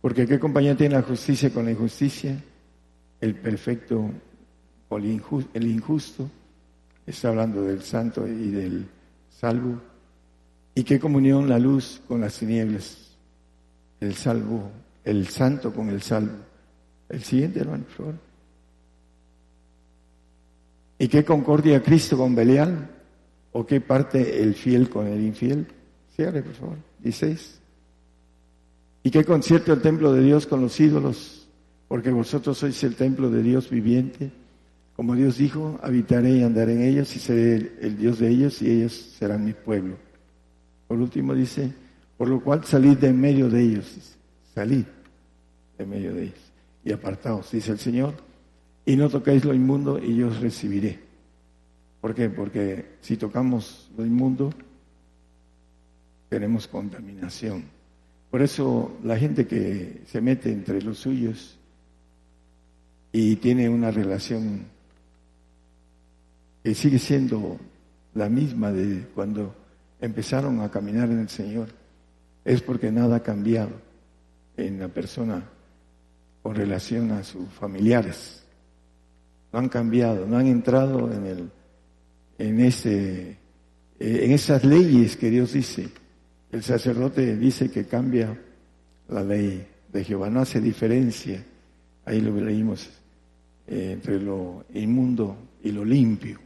[0.00, 2.36] porque ¿qué compañía tiene la justicia con la injusticia?
[3.20, 4.10] El perfecto
[4.92, 5.02] con
[5.54, 6.28] el injusto,
[7.06, 8.86] está hablando del santo y del
[9.30, 9.80] salvo.
[10.74, 13.16] ¿Y qué comunión la luz con las tinieblas?
[14.00, 14.70] El salvo,
[15.02, 16.36] el santo con el salvo.
[17.08, 18.14] El siguiente, hermano, por favor.
[20.98, 22.90] ¿Y qué concordia Cristo con Belial?
[23.52, 25.66] ¿O qué parte el fiel con el infiel?
[26.14, 26.76] Cierre, por favor.
[26.98, 27.61] 16.
[29.02, 31.48] ¿Y qué concierto el templo de Dios con los ídolos?
[31.88, 34.30] Porque vosotros sois el templo de Dios viviente.
[34.94, 38.70] Como Dios dijo, habitaré y andaré en ellos y seré el Dios de ellos y
[38.70, 39.96] ellos serán mi pueblo.
[40.86, 41.72] Por último dice,
[42.16, 44.16] por lo cual salid de en medio de ellos.
[44.54, 44.84] Salid
[45.78, 46.52] de en medio de ellos
[46.84, 48.14] y apartaos, dice el Señor
[48.84, 50.98] y no tocáis lo inmundo y yo os recibiré.
[52.00, 52.28] ¿Por qué?
[52.28, 54.52] Porque si tocamos lo inmundo,
[56.28, 57.64] tenemos contaminación.
[58.32, 61.58] Por eso la gente que se mete entre los suyos
[63.12, 64.64] y tiene una relación
[66.64, 67.58] que sigue siendo
[68.14, 69.54] la misma de cuando
[70.00, 71.68] empezaron a caminar en el Señor,
[72.42, 73.72] es porque nada ha cambiado
[74.56, 75.44] en la persona
[76.42, 78.44] con relación a sus familiares.
[79.52, 81.50] No han cambiado, no han entrado en el
[82.38, 83.36] en ese
[83.98, 85.90] en esas leyes que Dios dice.
[86.52, 88.38] El sacerdote dice que cambia
[89.08, 91.42] la ley de Jehová, no hace diferencia.
[92.04, 92.90] Ahí lo leímos
[93.66, 96.38] eh, entre lo inmundo y lo limpio.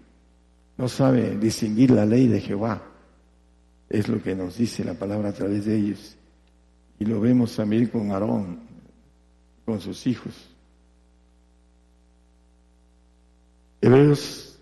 [0.79, 2.83] No sabe distinguir la ley de Jehová.
[3.89, 6.17] Es lo que nos dice la palabra a través de ellos.
[7.01, 8.61] Y lo vemos también con Aarón,
[9.65, 10.35] con sus hijos.
[13.81, 14.59] Hebreos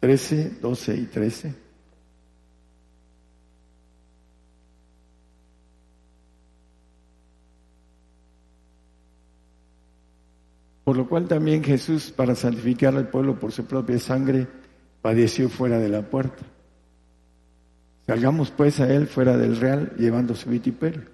[0.00, 1.61] 13, 12 y 13.
[10.92, 14.46] Por lo cual también Jesús, para santificar al pueblo por su propia sangre,
[15.00, 16.44] padeció fuera de la puerta.
[18.06, 21.04] Salgamos pues a él fuera del real llevando su vitiperio.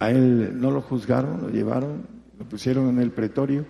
[0.00, 2.08] A él no lo juzgaron, lo llevaron,
[2.40, 3.66] lo pusieron en el pretorio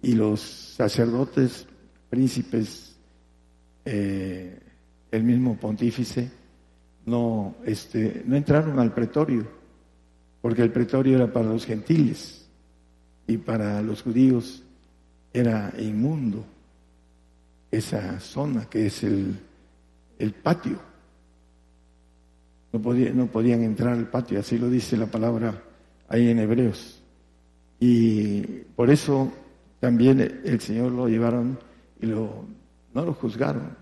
[0.00, 1.66] y los sacerdotes,
[2.08, 2.96] príncipes,
[3.84, 4.58] eh,
[5.10, 6.30] el mismo pontífice,
[7.04, 9.46] no, este, no entraron al pretorio,
[10.40, 12.38] porque el pretorio era para los gentiles
[13.28, 14.64] y para los judíos
[15.32, 16.44] era inmundo
[17.70, 19.38] esa zona que es el,
[20.18, 20.80] el patio.
[22.72, 25.62] No, no podían entrar al patio, así lo dice la palabra
[26.08, 27.02] ahí en Hebreos.
[27.78, 28.40] Y
[28.74, 29.30] por eso
[29.78, 31.58] también el Señor lo llevaron
[32.00, 32.46] y lo,
[32.94, 33.76] no lo juzgaron,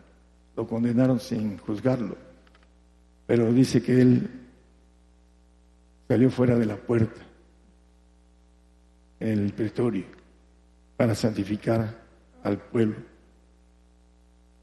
[0.57, 2.17] lo condenaron sin juzgarlo.
[3.29, 4.29] Pero dice que él
[6.09, 7.21] salió fuera de la puerta,
[9.21, 10.05] en el pretorio,
[10.97, 12.05] para santificar
[12.43, 12.97] al pueblo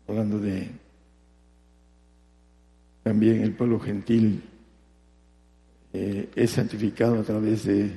[0.07, 0.69] hablando de
[3.03, 4.43] también el pueblo gentil
[5.91, 7.91] eh, es santificado a través de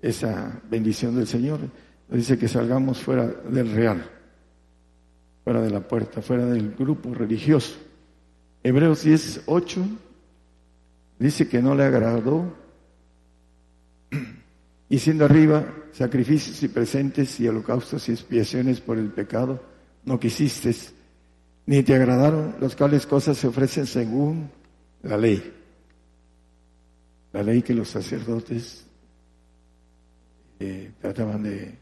[0.00, 1.60] esa bendición del Señor.
[2.08, 4.02] Dice que salgamos fuera del real,
[5.44, 7.76] fuera de la puerta, fuera del grupo religioso.
[8.62, 9.86] Hebreos 10, 8
[11.18, 12.54] dice que no le agradó
[14.88, 19.62] y siendo arriba sacrificios y presentes y holocaustos y expiaciones por el pecado,
[20.04, 20.74] no quisiste
[21.66, 24.50] ni te agradaron las cuales cosas se ofrecen según
[25.02, 25.52] la ley.
[27.34, 28.86] La ley que los sacerdotes
[30.60, 31.74] eh, trataban de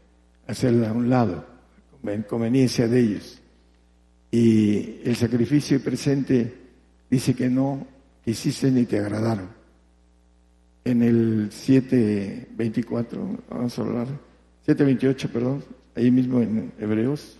[0.45, 1.45] hacerla a un lado,
[2.03, 3.41] en conveniencia de ellos.
[4.29, 6.53] Y el sacrificio presente
[7.09, 7.87] dice que no
[8.25, 9.56] quisiste ni te agradaron.
[10.87, 14.07] En el 7.24, vamos a hablar,
[14.65, 15.61] 7.28, perdón,
[15.93, 17.37] ahí mismo en Hebreos,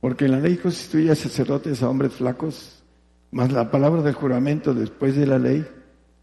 [0.00, 2.84] Porque la ley constituye a sacerdotes a hombres flacos,
[3.32, 5.66] mas la palabra del juramento después de la ley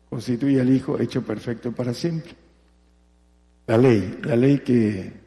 [0.10, 2.32] constituye al Hijo hecho perfecto para siempre.
[3.68, 5.25] La ley, la ley que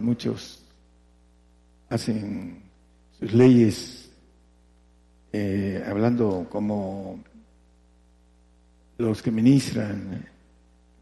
[0.00, 0.62] muchos
[1.88, 2.62] hacen
[3.18, 4.10] sus leyes
[5.32, 7.22] eh, hablando como
[8.98, 10.28] los que ministran,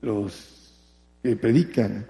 [0.03, 0.73] los
[1.23, 2.07] que predican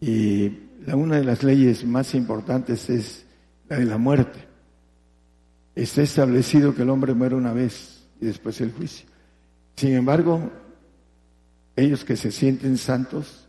[0.00, 0.48] y
[0.86, 3.24] la, una de las leyes más importantes es
[3.68, 4.38] la de la muerte.
[5.74, 9.06] Está establecido que el hombre muere una vez y después el juicio.
[9.76, 10.50] Sin embargo,
[11.76, 13.47] ellos que se sienten santos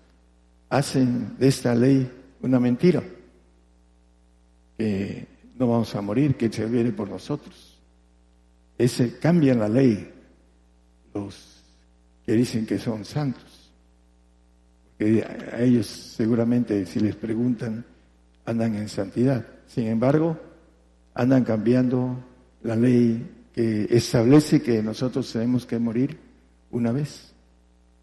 [0.69, 2.09] hacen de esta ley
[2.41, 3.03] una mentira,
[4.77, 7.79] que no vamos a morir, que se viene por nosotros.
[8.77, 10.09] Ese cambian la ley
[11.13, 11.63] los
[12.25, 13.59] que dicen que son santos
[14.99, 17.85] que a ellos seguramente si les preguntan
[18.45, 19.45] andan en santidad.
[19.65, 20.37] Sin embargo,
[21.13, 22.17] andan cambiando
[22.63, 26.19] la ley que establece que nosotros tenemos que morir
[26.71, 27.31] una vez.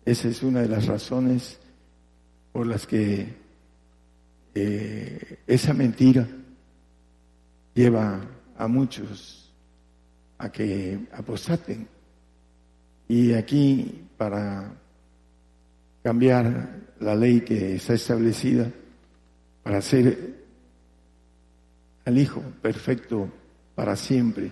[0.06, 1.58] Esa es una de las razones
[2.56, 3.26] por las que
[4.54, 6.26] eh, esa mentira
[7.74, 8.18] lleva
[8.56, 9.52] a muchos
[10.38, 11.86] a que apostaten.
[13.08, 14.72] Y aquí, para
[16.02, 18.72] cambiar la ley que está establecida
[19.62, 20.42] para hacer
[22.06, 23.28] al Hijo perfecto
[23.74, 24.50] para siempre.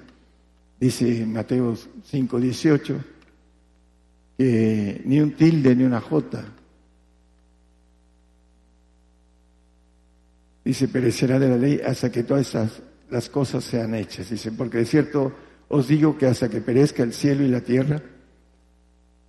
[0.79, 3.03] Dice Mateo 5:18
[4.37, 6.45] que ni un tilde ni una jota
[10.65, 14.31] dice, perecerá de la ley hasta que todas estas, las cosas sean hechas.
[14.31, 15.33] Dice, porque de cierto
[15.69, 18.03] os digo que hasta que perezca el cielo y la tierra,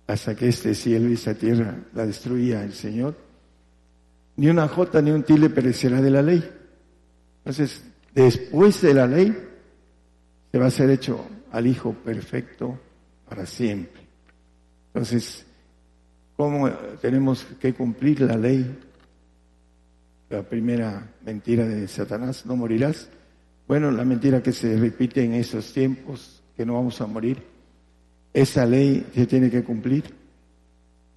[0.06, 3.16] hasta que este cielo y esta tierra la destruya el Señor,
[4.36, 6.44] ni una jota ni un tile perecerá de la ley.
[7.38, 7.82] Entonces,
[8.14, 9.36] después de la ley,
[10.52, 12.78] se va a ser hecho al Hijo perfecto
[13.28, 14.02] para siempre.
[14.88, 15.44] Entonces,
[16.36, 16.68] ¿cómo
[17.00, 18.78] tenemos que cumplir la ley?
[20.28, 23.08] La primera mentira de Satanás, no morirás.
[23.68, 27.42] Bueno, la mentira que se repite en esos tiempos, que no vamos a morir.
[28.32, 30.04] Esa ley se tiene que cumplir.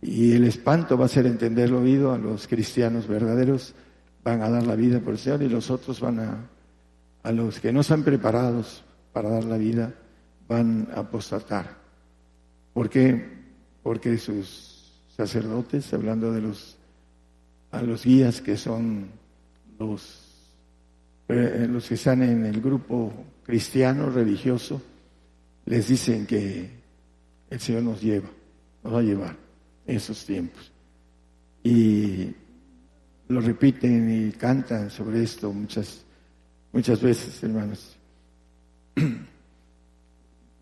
[0.01, 3.73] Y el espanto va a ser entender lo oído a los cristianos verdaderos,
[4.23, 6.49] van a dar la vida por el Señor y los otros van a,
[7.23, 9.93] a los que no están preparados para dar la vida,
[10.47, 11.77] van a apostatar.
[12.73, 13.27] ¿Por qué?
[13.83, 16.78] Porque sus sacerdotes, hablando de los,
[17.71, 19.07] a los guías que son
[19.77, 20.19] los,
[21.27, 23.13] eh, los que están en el grupo
[23.43, 24.81] cristiano, religioso,
[25.65, 26.69] les dicen que
[27.49, 28.29] el Señor nos lleva,
[28.83, 29.35] nos va a llevar
[29.85, 30.71] en esos tiempos.
[31.63, 32.33] Y
[33.27, 36.03] lo repiten y cantan sobre esto muchas,
[36.71, 37.95] muchas veces, hermanos.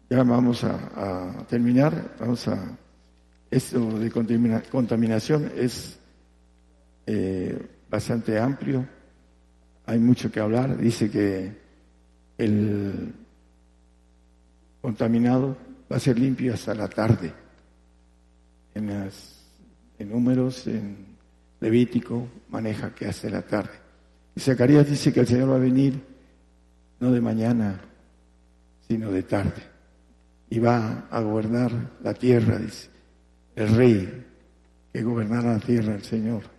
[0.09, 2.77] Ya vamos a, terminar, vamos a...
[3.51, 5.96] Esto de contaminación es
[7.07, 7.57] eh,
[7.89, 8.87] bastante amplio,
[9.85, 10.77] hay mucho que hablar.
[10.77, 11.51] Dice que
[12.37, 13.13] el
[14.81, 15.57] contaminado
[15.91, 17.33] va a ser limpio hasta la tarde.
[18.75, 19.43] En, las,
[19.99, 21.17] números, en
[21.59, 23.71] Levítico, maneja que hasta la tarde.
[24.35, 25.99] Y Zacarías dice que el Señor va a venir
[26.99, 27.81] no de mañana,
[28.87, 29.63] sino de tarde.
[30.49, 31.71] Y va a gobernar
[32.03, 32.89] la tierra, dice
[33.57, 34.25] el rey
[34.93, 36.56] que gobernará la tierra, el Señor.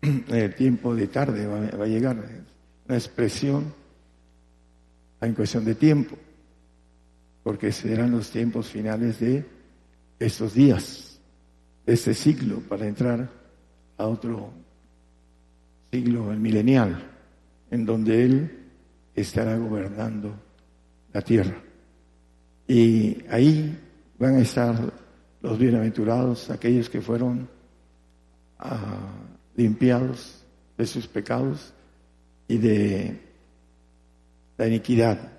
[0.28, 2.16] El tiempo de tarde va, a llegar
[2.86, 3.72] una expresión
[5.20, 6.16] en cuestión de tiempo,
[7.42, 9.44] porque serán los tiempos finales de
[10.18, 11.20] estos días,
[11.84, 13.28] de este siglo, para entrar
[13.96, 14.50] a otro
[15.90, 17.02] siglo, el milenial,
[17.70, 18.50] en donde Él
[19.14, 20.34] estará gobernando
[21.12, 21.56] la tierra.
[22.68, 23.78] Y ahí
[24.18, 24.92] van a estar
[25.40, 27.48] los bienaventurados, aquellos que fueron
[28.58, 30.44] ah, limpiados
[30.76, 31.72] de sus pecados
[32.48, 33.20] y de
[34.56, 35.32] la iniquidad.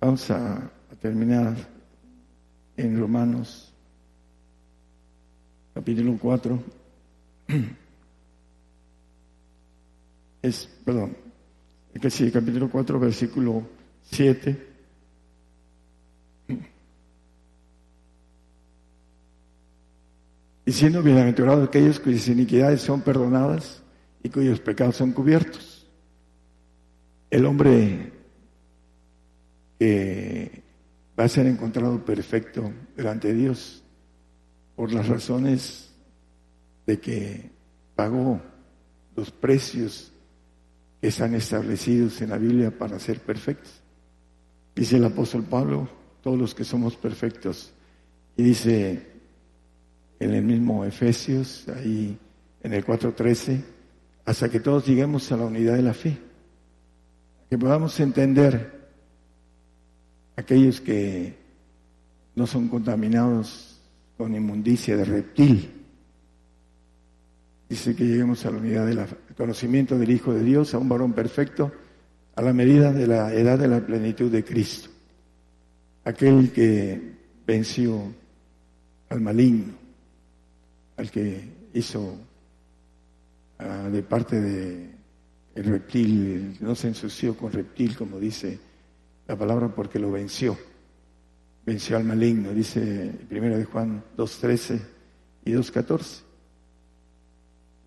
[0.00, 1.56] Vamos a terminar
[2.76, 3.72] en Romanos
[5.76, 6.62] capítulo 4.
[10.42, 11.16] Es, perdón,
[12.00, 13.62] que sí, capítulo 4, versículo
[14.04, 14.75] 7.
[20.66, 23.84] Diciendo, bienaventurados aquellos cuyas iniquidades son perdonadas
[24.20, 25.86] y cuyos pecados son cubiertos.
[27.30, 28.12] El hombre
[29.78, 30.64] que
[31.16, 33.84] va a ser encontrado perfecto delante de Dios
[34.74, 35.94] por las razones
[36.84, 37.48] de que
[37.94, 38.42] pagó
[39.14, 40.10] los precios
[41.00, 43.70] que están establecidos en la Biblia para ser perfectos.
[44.74, 45.88] Dice el apóstol Pablo,
[46.22, 47.72] todos los que somos perfectos.
[48.36, 49.15] Y dice
[50.18, 52.18] en el mismo Efesios, ahí
[52.62, 53.62] en el 4.13,
[54.24, 56.18] hasta que todos lleguemos a la unidad de la fe.
[57.48, 58.88] Que podamos entender
[60.36, 61.36] aquellos que
[62.34, 63.80] no son contaminados
[64.16, 65.76] con inmundicia de reptil,
[67.68, 69.04] Dice que lleguemos a la unidad del
[69.36, 71.72] conocimiento del Hijo de Dios, a un varón perfecto,
[72.36, 74.90] a la medida de la edad de la plenitud de Cristo.
[76.04, 78.14] Aquel que venció
[79.08, 79.74] al maligno,
[80.96, 82.18] al que hizo
[83.58, 84.90] ah, de parte de
[85.54, 88.58] el reptil, no se ensució con reptil, como dice
[89.26, 90.56] la palabra, porque lo venció.
[91.64, 94.80] Venció al maligno, dice primero de Juan 2.13
[95.46, 96.26] y 2.14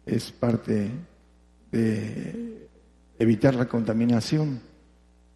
[0.10, 0.90] es parte
[1.72, 2.68] de
[3.18, 4.60] evitar la contaminación,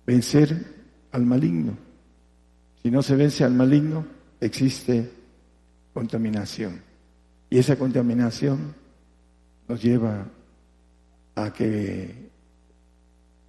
[0.05, 0.65] vencer
[1.11, 1.77] al maligno.
[2.81, 4.05] Si no se vence al maligno,
[4.39, 5.09] existe
[5.93, 6.81] contaminación.
[7.53, 8.73] Y esa contaminación
[9.67, 10.25] nos lleva
[11.35, 12.31] a que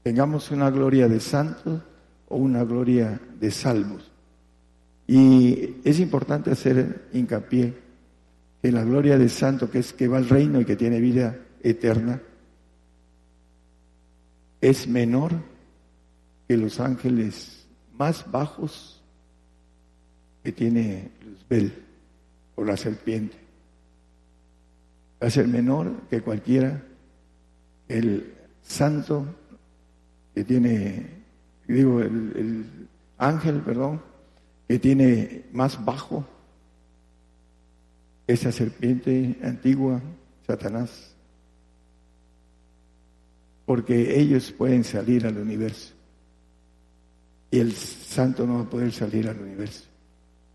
[0.03, 1.81] tengamos una gloria de santos
[2.29, 4.13] o una gloria de salvos.
[5.07, 7.73] Y es importante hacer hincapié
[8.63, 11.39] en la gloria del santo, que es que va al reino y que tiene vida
[11.63, 12.21] eterna,
[14.61, 15.33] es menor
[16.47, 19.03] que los ángeles más bajos
[20.43, 21.73] que tiene Luzbel
[22.57, 23.44] o la serpiente.
[25.25, 26.83] Va a ser menor que cualquiera,
[27.89, 29.25] el santo
[30.35, 31.07] que tiene,
[31.67, 32.67] digo, el,
[33.17, 34.03] ángel, perdón,
[34.69, 36.27] que tiene más bajo
[38.27, 40.03] esa serpiente antigua,
[40.47, 41.17] Satanás,
[43.65, 45.95] porque ellos pueden salir al universo
[47.51, 49.85] y el santo no va a poder salir al universo.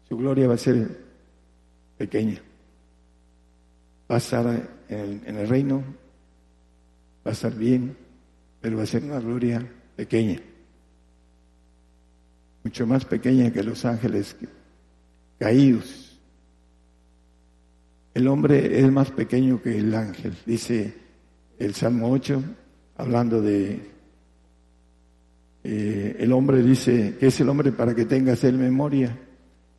[0.07, 0.95] Su gloria va a ser
[1.97, 2.43] pequeña.
[4.09, 4.45] Va a estar
[4.89, 5.83] en el, reino,
[7.25, 7.95] va a estar bien,
[8.59, 10.39] pero va a ser una gloria pequeña.
[12.63, 14.35] Mucho más pequeña que los ángeles
[15.37, 16.19] caídos.
[18.13, 20.93] El hombre es más pequeño que el ángel, dice
[21.59, 22.43] el Salmo 8,
[22.97, 23.89] hablando de
[25.63, 29.17] eh, el hombre dice que es el hombre para que tengas el memoria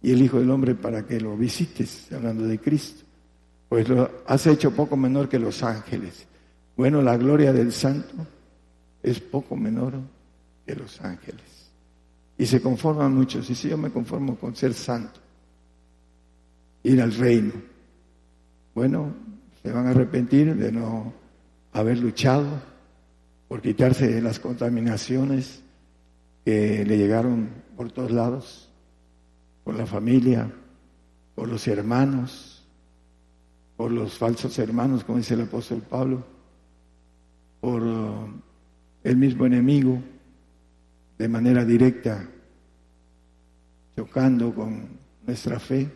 [0.03, 3.05] y el Hijo del Hombre para que lo visites, hablando de Cristo.
[3.71, 6.27] Pues lo has hecho poco menor que los ángeles.
[6.77, 8.27] Bueno, la gloria del santo
[9.01, 9.95] es poco menor
[10.67, 11.71] que los ángeles.
[12.37, 13.49] Y se conforman muchos.
[13.49, 15.21] Y si yo me conformo con ser santo,
[16.83, 17.53] ir al reino,
[18.75, 19.15] bueno,
[19.63, 21.13] se van a arrepentir de no
[21.73, 22.49] haber luchado
[23.47, 25.63] por quitarse las contaminaciones
[26.45, 28.69] que le llegaron por todos lados,
[29.63, 30.51] por la familia,
[31.37, 32.50] por los hermanos,
[33.81, 36.23] por los falsos hermanos, como dice el apóstol Pablo,
[37.63, 38.29] por uh,
[39.03, 39.99] el mismo enemigo,
[41.17, 42.29] de manera directa,
[43.97, 44.87] chocando con
[45.27, 45.91] nuestra fe,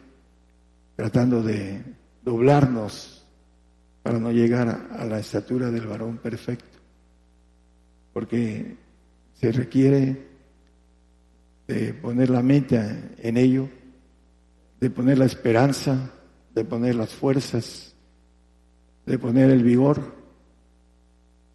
[0.97, 1.85] tratando de
[2.25, 3.23] doblarnos
[4.03, 6.79] para no llegar a la estatura del varón perfecto,
[8.15, 8.79] porque
[9.35, 10.27] se requiere
[11.67, 13.69] de poner la mente en ello,
[14.81, 16.15] de poner la esperanza,
[16.55, 17.95] de poner las fuerzas,
[19.07, 20.15] de poner el vigor,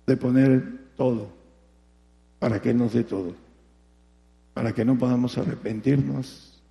[0.05, 1.29] de poner todo,
[2.39, 3.33] para que nos dé todo,
[4.53, 6.61] para que no podamos arrepentirnos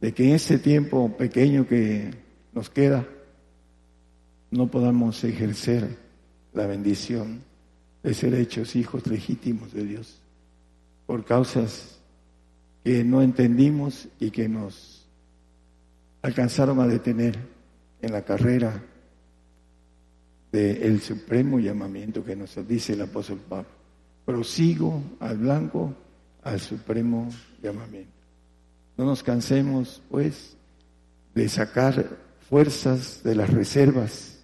[0.00, 2.14] de que ese tiempo pequeño que
[2.52, 3.06] nos queda,
[4.50, 5.96] no podamos ejercer
[6.54, 7.42] la bendición
[8.02, 10.20] de ser hechos hijos legítimos de Dios
[11.06, 11.98] por causas
[12.84, 15.06] que no entendimos y que nos
[16.22, 17.38] alcanzaron a detener
[18.00, 18.82] en la carrera
[20.52, 23.68] del supremo llamamiento que nos dice el apóstol Pablo.
[24.24, 25.94] Prosigo al blanco,
[26.42, 27.28] al supremo
[27.62, 28.12] llamamiento.
[28.96, 30.56] No nos cansemos, pues,
[31.34, 32.16] de sacar
[32.48, 34.38] fuerzas de las reservas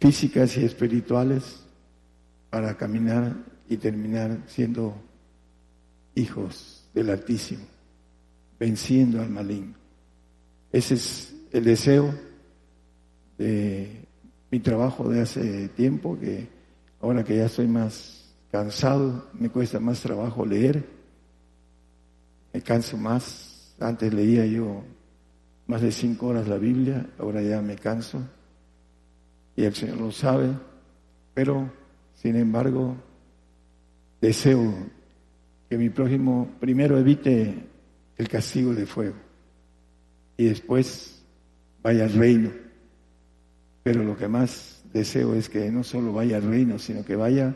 [0.00, 1.62] físicas y espirituales
[2.48, 3.36] para caminar
[3.68, 4.96] y terminar siendo
[6.14, 7.64] hijos del Altísimo,
[8.58, 9.74] venciendo al maligno.
[10.72, 12.14] Ese es el deseo
[13.38, 14.06] de
[14.50, 16.48] mi trabajo de hace tiempo, que
[17.00, 20.84] ahora que ya estoy más cansado, me cuesta más trabajo leer,
[22.52, 23.74] me canso más.
[23.80, 24.82] Antes leía yo
[25.66, 28.20] más de cinco horas la Biblia, ahora ya me canso,
[29.56, 30.50] y el Señor lo sabe,
[31.32, 31.70] pero
[32.14, 32.96] sin embargo
[34.20, 34.74] deseo
[35.68, 37.54] que mi prójimo primero evite
[38.18, 39.16] el castigo de fuego.
[40.36, 41.19] Y después
[41.82, 42.50] vaya al reino.
[43.82, 47.54] Pero lo que más deseo es que no solo vaya al reino, sino que vaya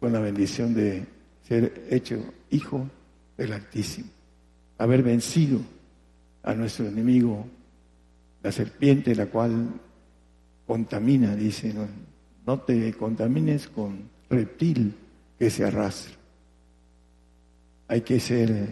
[0.00, 1.04] con la bendición de
[1.46, 2.88] ser hecho hijo
[3.36, 4.08] del Altísimo,
[4.78, 5.60] haber vencido
[6.42, 7.46] a nuestro enemigo,
[8.42, 9.68] la serpiente, la cual
[10.66, 11.86] contamina, dice, no,
[12.46, 14.94] no te contamines con reptil
[15.38, 16.18] que se arrastra
[17.88, 18.68] hay que ser,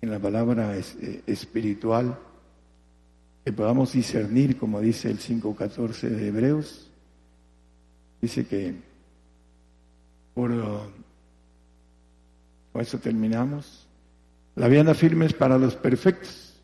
[0.00, 2.18] en la palabra eh, espiritual,
[3.44, 6.90] que podamos discernir, como dice el 5.14 de Hebreos,
[8.20, 8.74] dice que
[10.34, 10.50] por,
[12.72, 13.86] con eso terminamos,
[14.56, 16.60] la vianda firme es para los perfectos,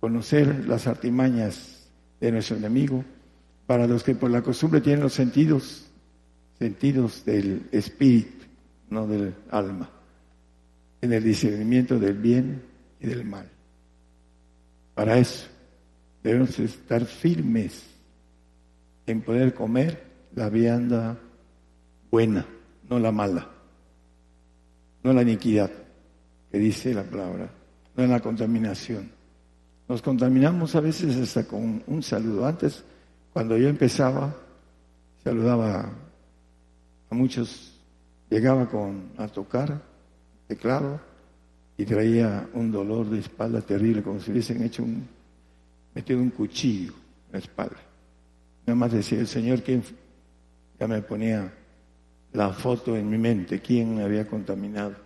[0.00, 1.88] conocer las artimañas
[2.20, 3.04] de nuestro enemigo,
[3.66, 5.90] para los que por la costumbre tienen los sentidos
[6.60, 8.44] sentidos del espíritu,
[8.90, 9.88] no del alma,
[11.00, 12.62] en el discernimiento del bien
[13.00, 13.48] y del mal.
[14.94, 15.46] Para eso
[16.22, 17.84] debemos estar firmes
[19.06, 20.02] en poder comer
[20.34, 21.18] la vianda
[22.10, 22.46] buena,
[22.88, 23.48] no la mala,
[25.02, 25.70] no la iniquidad,
[26.50, 27.50] que dice la palabra,
[27.96, 29.10] no la contaminación.
[29.88, 32.46] Nos contaminamos a veces hasta con un saludo.
[32.46, 32.84] Antes,
[33.32, 34.36] cuando yo empezaba,
[35.24, 35.90] saludaba
[37.10, 37.70] a muchos
[38.30, 39.82] llegaba con, a tocar
[40.50, 41.00] teclado
[41.78, 45.06] y traía un dolor de espalda terrible, como si hubiesen hecho un,
[45.94, 46.92] metido un cuchillo
[47.28, 47.76] en la espalda.
[48.66, 49.82] Nada más decía el Señor, ¿quién?
[50.78, 51.52] Ya me ponía
[52.32, 54.96] la foto en mi mente, quién me había contaminado.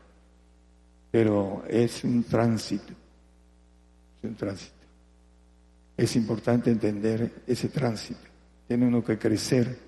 [1.10, 2.92] Pero es un tránsito,
[4.16, 4.72] es un tránsito.
[5.96, 8.26] Es importante entender ese tránsito.
[8.66, 9.78] Tiene uno que crecer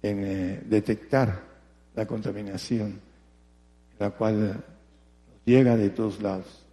[0.00, 1.42] en eh, detectar
[1.94, 3.00] la contaminación,
[3.98, 4.64] la cual
[5.44, 6.64] llega de todos lados.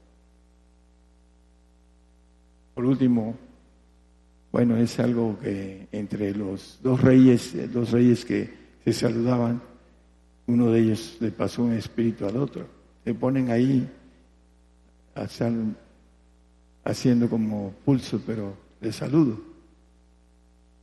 [2.74, 3.36] Por último,
[4.52, 8.50] bueno, es algo que entre los dos reyes, dos reyes que
[8.84, 9.62] se saludaban,
[10.48, 12.66] uno de ellos le pasó un espíritu al otro.
[13.04, 13.90] Se ponen ahí
[16.84, 19.40] haciendo como pulso, pero de saludo.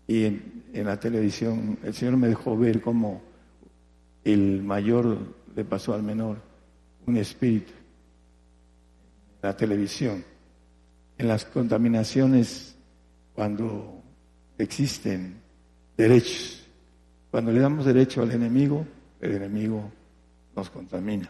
[0.06, 3.20] Y en, en, la televisión el Señor me dejó ver cómo
[4.24, 5.18] el mayor
[5.58, 6.38] le pasó al menor
[7.04, 7.72] un espíritu.
[9.42, 10.24] En la televisión,
[11.18, 12.76] en las contaminaciones,
[13.34, 14.00] cuando
[14.56, 15.34] existen
[15.96, 16.58] derechos
[17.30, 18.86] cuando le damos derecho al enemigo,
[19.20, 19.90] el enemigo
[20.54, 21.28] nos contamina.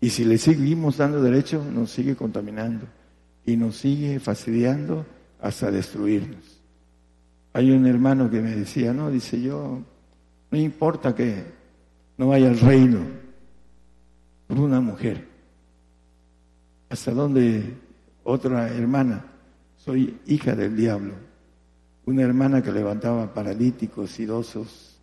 [0.00, 2.86] Y si le seguimos dando derecho, nos sigue contaminando
[3.46, 5.06] y nos sigue fastidiando
[5.40, 6.60] hasta destruirnos.
[7.52, 9.80] Hay un hermano que me decía, no, dice yo,
[10.50, 11.44] no importa que
[12.18, 13.27] no vaya al reino
[14.48, 15.24] por una mujer.
[16.88, 17.74] Hasta donde
[18.24, 19.24] otra hermana,
[19.76, 21.14] soy hija del diablo,
[22.06, 24.98] una hermana que levantaba paralíticos, idosos,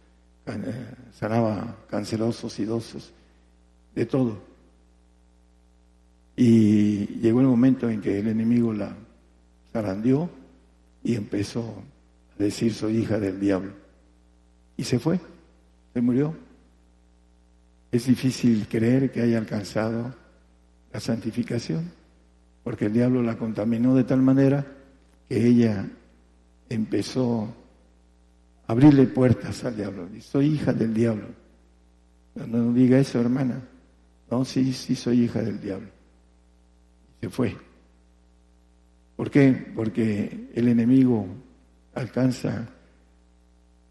[0.48, 3.14] eh, sanaba cancerosos, idosos,
[3.94, 4.40] de todo.
[6.36, 8.96] Y llegó el momento en que el enemigo la
[9.72, 10.30] zarandeó
[11.04, 11.84] y empezó
[12.34, 13.72] a decir soy hija del diablo.
[14.76, 15.20] Y se fue,
[15.94, 16.45] se murió.
[17.96, 20.14] Es difícil creer que haya alcanzado
[20.92, 21.90] la santificación,
[22.62, 24.66] porque el diablo la contaminó de tal manera
[25.30, 25.88] que ella
[26.68, 27.56] empezó
[28.68, 30.10] abrirle puertas al diablo.
[30.20, 31.28] Soy hija del diablo.
[32.36, 33.62] No, diga eso, hermana.
[34.30, 35.88] No, sí, sí soy hija del diablo.
[37.22, 37.56] Se fue.
[39.16, 39.72] ¿Por qué?
[39.74, 41.26] Porque el enemigo
[41.94, 42.68] alcanza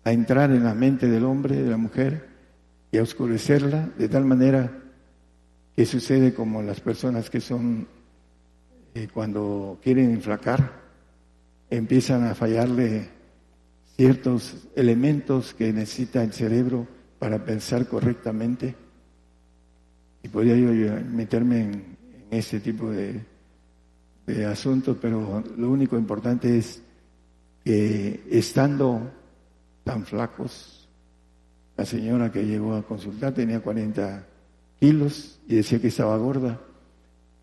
[0.05, 2.34] a entrar en la mente del hombre, de la mujer,
[2.95, 4.70] y a oscurecerla de tal manera
[5.74, 7.88] que sucede como las personas que son,
[8.95, 10.80] eh, cuando quieren enflacar,
[11.70, 13.09] empiezan a fallarle
[13.97, 16.86] ciertos elementos que necesita el cerebro
[17.18, 18.76] para pensar correctamente.
[20.22, 21.97] Y podría yo meterme en,
[22.30, 23.20] ese tipo de,
[24.24, 26.80] de asuntos, pero lo único importante es
[27.64, 29.11] que estando
[29.82, 30.84] tan flacos,
[31.77, 34.27] la señora que llegó a consultar tenía 40
[34.81, 36.61] kilos y decía que estaba gorda.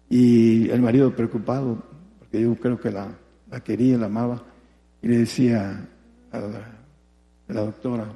[0.09, 1.83] Y el marido preocupado,
[2.19, 3.17] porque yo creo que la,
[3.49, 4.43] la quería, la amaba,
[5.01, 5.87] y le decía,
[6.31, 6.39] a
[7.49, 8.07] la, doctora,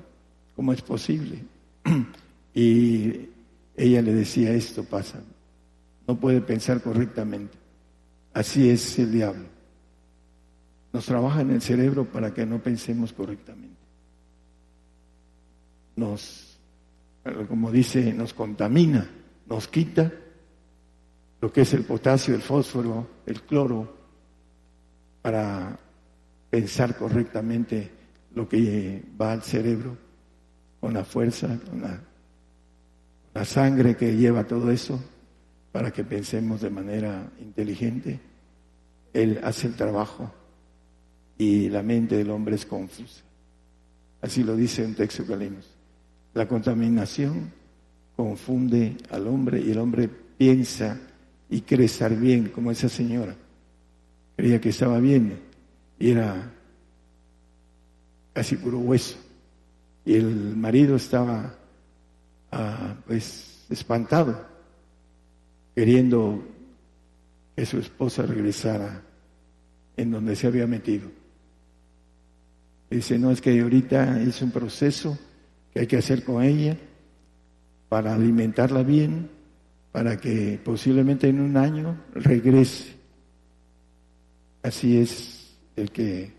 [0.56, 1.44] ¿cómo es posible?
[2.54, 3.30] y
[3.76, 5.20] ella le decía, esto pasa,
[6.08, 7.58] no puede pensar correctamente.
[8.34, 9.46] Así es el diablo.
[10.94, 13.75] Nos trabaja en el cerebro para que no pensemos correctamente.
[15.96, 16.60] Nos,
[17.48, 19.10] como dice, nos contamina,
[19.48, 20.12] nos quita
[21.42, 23.96] lo que es el potasio, el fósforo, el cloro,
[25.22, 25.80] para
[26.50, 27.92] pensar correctamente
[28.34, 29.98] lo que va al cerebro,
[30.80, 35.00] con la fuerza, con la, sangre que lleva todo eso,
[35.72, 38.20] para que pensemos de manera inteligente.
[39.14, 40.32] Él hace el trabajo
[41.38, 43.24] y la mente del hombre es confusa.
[44.22, 45.75] Así lo dice un texto que leímos.
[46.36, 47.50] La contaminación
[48.14, 51.00] confunde al hombre y el hombre piensa
[51.50, 53.34] y cree estar bien, como esa señora.
[54.36, 55.40] Creía que estaba bien
[55.98, 56.52] y era
[58.34, 59.16] casi puro hueso.
[60.04, 61.56] Y el marido estaba
[62.52, 64.46] ah, pues espantado,
[65.74, 66.44] queriendo
[67.56, 69.02] que su esposa regresara
[69.96, 71.10] en donde se había metido.
[72.90, 75.18] Dice, no, es que ahorita es un proceso
[75.76, 76.78] que hay que hacer con ella
[77.90, 79.30] para alimentarla bien,
[79.92, 82.96] para que posiblemente en un año regrese.
[84.64, 86.32] Así es el que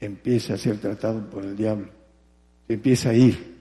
[0.00, 1.90] empieza a ser tratado por el diablo.
[2.66, 3.58] Se empieza a ir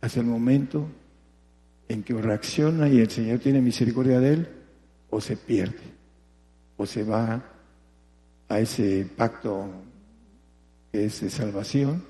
[0.00, 0.86] hasta el momento
[1.88, 4.48] en que reacciona y el Señor tiene misericordia de él,
[5.10, 5.82] o se pierde,
[6.76, 7.42] o se va
[8.48, 9.68] a ese pacto
[10.92, 12.04] que es de salvación,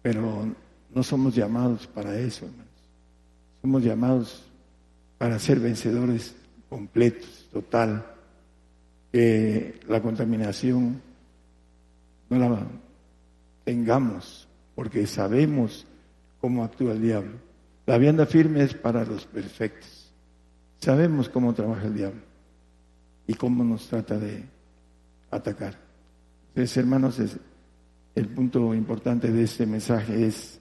[0.00, 0.64] pero
[0.94, 2.66] no somos llamados para eso, hermanos.
[3.62, 4.42] Somos llamados
[5.18, 6.34] para ser vencedores
[6.68, 8.04] completos, total,
[9.12, 11.00] que la contaminación
[12.28, 12.66] no la
[13.64, 15.86] tengamos, porque sabemos
[16.40, 17.32] cómo actúa el diablo.
[17.86, 20.12] La vianda firme es para los perfectos.
[20.80, 22.20] Sabemos cómo trabaja el diablo
[23.26, 24.44] y cómo nos trata de
[25.30, 25.76] atacar.
[26.48, 27.20] Entonces, hermanos,
[28.14, 30.60] el punto importante de este mensaje es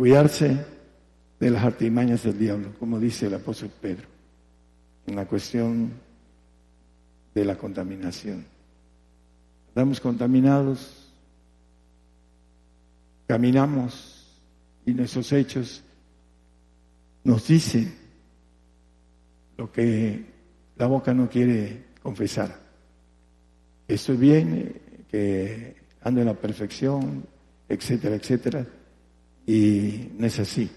[0.00, 0.56] cuidarse
[1.38, 4.06] de las artimañas del diablo, como dice el apóstol Pedro,
[5.06, 5.92] en la cuestión
[7.34, 8.46] de la contaminación.
[9.68, 11.12] Estamos contaminados,
[13.26, 14.40] caminamos
[14.86, 15.82] y nuestros hechos
[17.22, 17.94] nos dicen
[19.58, 20.24] lo que
[20.76, 22.58] la boca no quiere confesar.
[23.86, 24.80] Estoy bien,
[25.10, 27.22] que ando en la perfección,
[27.68, 28.66] etcétera, etcétera.
[29.46, 30.70] Y no es así.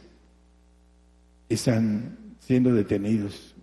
[1.49, 3.55] Están siendo detenidos.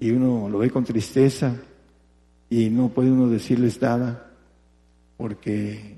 [0.00, 1.56] Y uno lo ve con tristeza
[2.50, 4.30] y no puede uno decirles nada
[5.16, 5.96] porque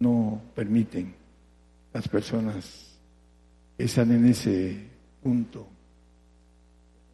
[0.00, 1.14] no permiten
[1.92, 2.98] las personas
[3.76, 4.76] que están en ese
[5.22, 5.66] punto.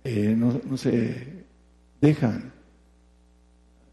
[0.05, 1.45] Eh, no, no se
[2.01, 2.53] dejan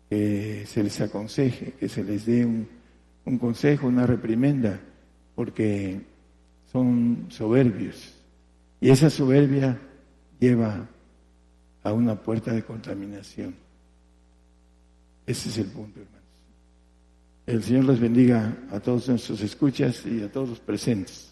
[0.10, 2.68] que se les aconseje, que se les dé un,
[3.26, 4.80] un consejo, una reprimenda,
[5.36, 6.02] porque
[6.76, 8.14] son soberbios.
[8.82, 9.80] Y esa soberbia
[10.42, 10.86] lleva
[11.82, 13.56] a una puerta de contaminación.
[15.26, 16.22] Ese es el punto, hermanos.
[17.46, 21.32] El Señor los bendiga a todos nuestros escuchas y a todos los presentes.